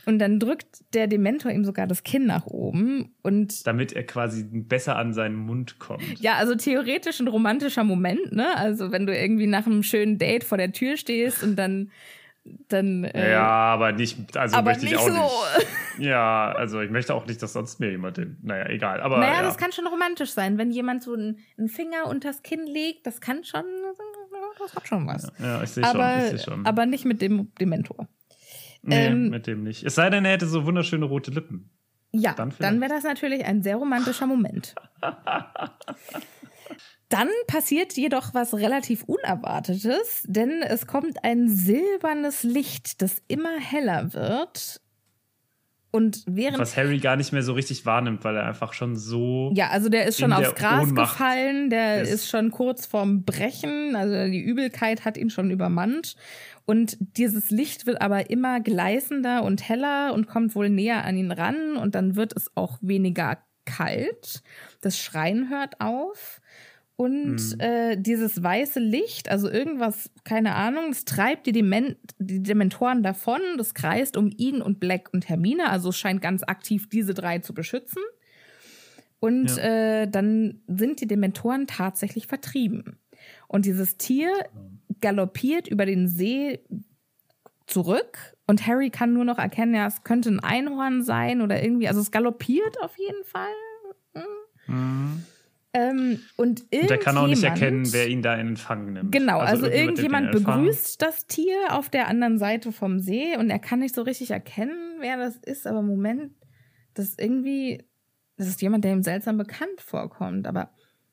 [0.07, 3.15] Und dann drückt der Dementor ihm sogar das Kinn nach oben.
[3.23, 6.21] Und damit er quasi besser an seinen Mund kommt.
[6.21, 8.57] ja, also theoretisch ein romantischer Moment, ne?
[8.57, 11.91] Also wenn du irgendwie nach einem schönen Date vor der Tür stehst und dann.
[12.69, 15.13] dann äh, Ja, aber nicht, also aber möchte ich nicht auch so.
[15.13, 16.07] nicht.
[16.07, 19.35] Ja, also ich möchte auch nicht, dass sonst mir jemand den, naja, egal, aber Naja,
[19.35, 19.43] ja.
[19.43, 20.57] das kann schon romantisch sein.
[20.57, 23.65] Wenn jemand so einen, einen Finger unters Kinn legt, das kann schon,
[24.59, 25.31] das hat schon was.
[25.39, 26.65] ja, ich sehe schon, ich sehe schon.
[26.65, 28.09] aber nicht mit dem Dementor.
[28.83, 29.85] Nee, ähm, mit dem nicht.
[29.85, 31.71] Es sei denn, er hätte so wunderschöne rote Lippen.
[32.13, 34.75] Ja, Dann dann, wäre das natürlich ein sehr romantischer Moment.
[37.09, 44.15] Dann passiert jedoch was relativ Unerwartetes, denn es kommt ein silbernes Licht, das immer heller
[44.15, 44.81] wird.
[45.93, 49.53] Und während Was Harry gar nicht mehr so richtig wahrnimmt, weil er einfach schon so.
[49.55, 52.11] Ja, also der ist schon aufs Gras Ohnmacht gefallen, der ist.
[52.11, 56.15] ist schon kurz vorm Brechen, also die Übelkeit hat ihn schon übermannt.
[56.65, 61.33] Und dieses Licht wird aber immer gleißender und heller und kommt wohl näher an ihn
[61.33, 64.43] ran und dann wird es auch weniger kalt.
[64.81, 66.40] Das Schreien hört auf.
[67.01, 67.61] Und Mhm.
[67.61, 73.41] äh, dieses weiße Licht, also irgendwas, keine Ahnung, es treibt die, Dement die Dementoren davon,
[73.57, 77.39] das kreist um ihn und Black und Hermine, also es scheint ganz aktiv diese drei
[77.39, 78.03] zu beschützen.
[79.19, 82.99] Und äh, dann sind die Dementoren tatsächlich vertrieben.
[83.49, 84.31] Und dieses Tier
[85.01, 86.61] galoppiert über den See
[87.67, 91.89] zurück und Harry kann nur noch erkennen, ja, es könnte ein Einhorn sein oder irgendwie,
[91.89, 93.55] also es galoppiert auf jeden Fall.
[94.67, 95.25] Mhm.
[95.73, 99.13] Ähm, und Und er kann auch nicht erkennen, wer ihn da in Empfang nimmt.
[99.13, 103.61] Genau, also, ihn irgendjemand begrüßt das Tier auf der anderen Seite vom See und er
[103.61, 106.33] kann nicht so richtig erkennen, wer das ist, aber Moment,
[106.95, 107.85] das ist irgendwie,
[108.37, 110.71] das ist jemand, der ihm seltsam bekannt vorkommt, aber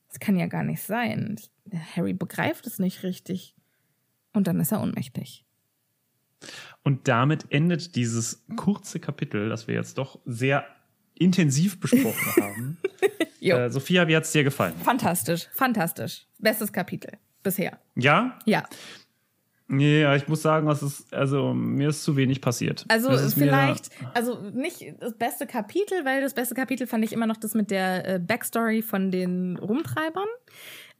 [0.07, 1.39] das kann ja gar nicht sein.
[1.95, 3.55] Harry begreift es nicht richtig
[4.33, 5.45] und dann ist er ohnmächtig.
[6.83, 10.65] Und damit endet dieses kurze Kapitel, das wir jetzt doch sehr
[11.15, 12.77] intensiv besprochen haben.
[13.55, 14.73] Äh, Sophia, wie hat es dir gefallen?
[14.83, 16.25] Fantastisch, fantastisch.
[16.39, 17.11] Bestes Kapitel
[17.43, 17.79] bisher.
[17.95, 18.37] Ja?
[18.45, 18.63] Ja,
[19.69, 22.85] Ja, ich muss sagen, es ist, also mir ist zu wenig passiert.
[22.87, 27.27] Also Das vielleicht, also nicht das beste Kapitel, weil das beste Kapitel fand ich immer
[27.27, 30.27] noch das mit der äh, Backstory von den Rumtreibern.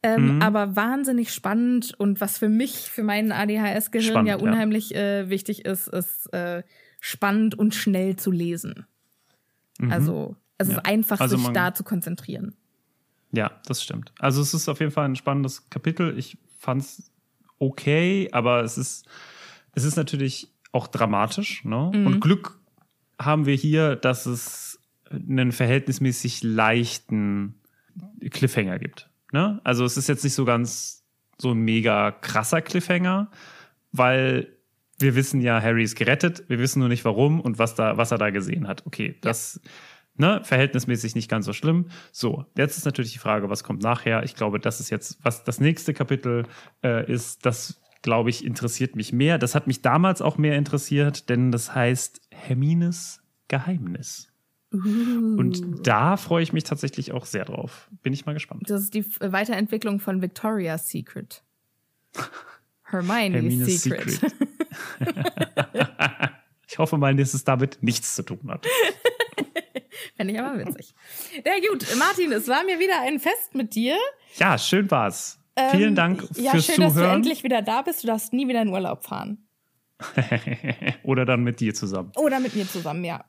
[0.04, 0.42] Ähm, Mhm.
[0.42, 4.42] Aber wahnsinnig spannend und was für mich, für meinen ADHS-Gehirn ja ja.
[4.42, 6.64] unheimlich äh, wichtig ist, ist äh,
[7.00, 8.86] spannend und schnell zu lesen.
[9.80, 9.92] Mhm.
[9.92, 10.78] Also es Ja.
[10.78, 12.56] ist einfach, Also sich da zu konzentrieren.
[13.32, 14.14] Ja, das stimmt.
[14.20, 16.18] Also es ist auf jeden Fall ein spannendes Kapitel.
[16.18, 17.12] Ich fand es
[17.60, 19.06] okay, aber es ist,
[19.74, 21.64] es ist natürlich auch dramatisch.
[21.66, 21.92] Ne?
[21.94, 22.08] Mhm.
[22.08, 22.60] Und Glück
[23.20, 24.80] haben wir hier, dass es
[25.12, 27.56] einen verhältnismäßig leichten
[28.30, 29.10] Cliffhanger gibt.
[29.32, 29.60] Ne?
[29.64, 31.04] Also es ist jetzt nicht so ganz
[31.40, 33.30] so ein mega krasser Cliffhanger,
[33.92, 34.54] weil
[35.00, 38.12] wir wissen ja, Harry ist gerettet, wir wissen nur nicht warum und was, da, was
[38.12, 38.86] er da gesehen hat.
[38.86, 39.62] Okay, das
[40.18, 41.88] ne, verhältnismäßig nicht ganz so schlimm.
[42.12, 44.24] So, jetzt ist natürlich die Frage, was kommt nachher?
[44.24, 46.46] Ich glaube, das ist jetzt, was das nächste Kapitel
[46.84, 49.38] äh, ist, das glaube ich, interessiert mich mehr.
[49.38, 54.32] Das hat mich damals auch mehr interessiert, denn das heißt Hermines Geheimnis.
[54.72, 57.90] Und da freue ich mich tatsächlich auch sehr drauf.
[58.04, 58.64] Bin ich mal gespannt.
[58.70, 61.44] Das ist die Weiterentwicklung von Victoria's Secret.
[62.84, 64.12] Hermione's Hermines Secret.
[64.12, 64.34] Secret.
[66.70, 68.68] Ich hoffe mal, dass es damit nichts zu tun hat.
[70.18, 70.94] Fände ich aber witzig.
[71.46, 73.96] Ja, gut, Martin, es war mir wieder ein Fest mit dir.
[74.38, 75.40] Ja, schön war's.
[75.72, 77.16] Vielen Ähm, Dank ja, fürs schön, dass du Zuhören.
[77.18, 78.04] endlich wieder da bist.
[78.04, 79.48] Du darfst nie wieder in Urlaub fahren.
[81.04, 82.12] Oder dann mit dir zusammen.
[82.16, 83.26] Oder mit mir zusammen, ja.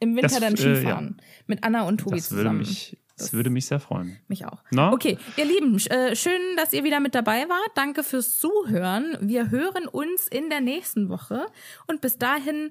[0.00, 1.16] Im Winter Das, dann äh, Skifahren.
[1.18, 1.24] ja.
[1.46, 2.58] Mit Anna und Tobi Das würde zusammen.
[2.58, 4.18] mich, das Das- würde mich sehr freuen.
[4.28, 4.62] Mich auch.
[4.70, 4.92] Na?
[4.92, 7.70] Okay, ihr Lieben, äh, schön, dass ihr wieder mit dabei wart.
[7.74, 9.16] Danke fürs Zuhören.
[9.20, 11.46] Wir hören uns in der nächsten Woche.
[11.86, 12.70] Und bis dahin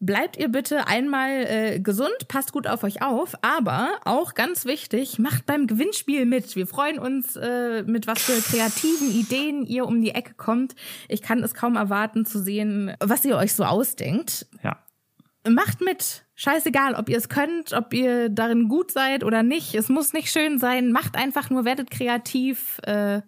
[0.00, 3.34] bleibt ihr bitte einmal äh, gesund, passt gut auf euch auf.
[3.42, 6.56] Aber auch ganz wichtig, macht beim Gewinnspiel mit.
[6.56, 10.74] Wir freuen uns, äh, mit was für kreativen Ideen ihr um die Ecke kommt.
[11.08, 14.78] Ich kann es kaum erwarten zu sehen, was ihr euch so ausdenkt Ja.
[15.48, 16.24] macht mit.
[16.34, 19.74] Scheißegal, ob ihr es könnt, ob ihr darin gut seid oder nicht.
[19.74, 20.90] Es muss nicht schön sein.
[20.90, 23.20] Macht einfach nur, werdet kreativ, äh,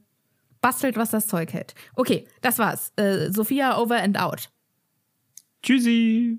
[0.62, 1.74] bastelt, was das Zeug hält.
[1.94, 2.92] Okay, das war's.
[2.96, 4.48] Äh, Sophia over and out.
[5.62, 6.38] Tschüssi.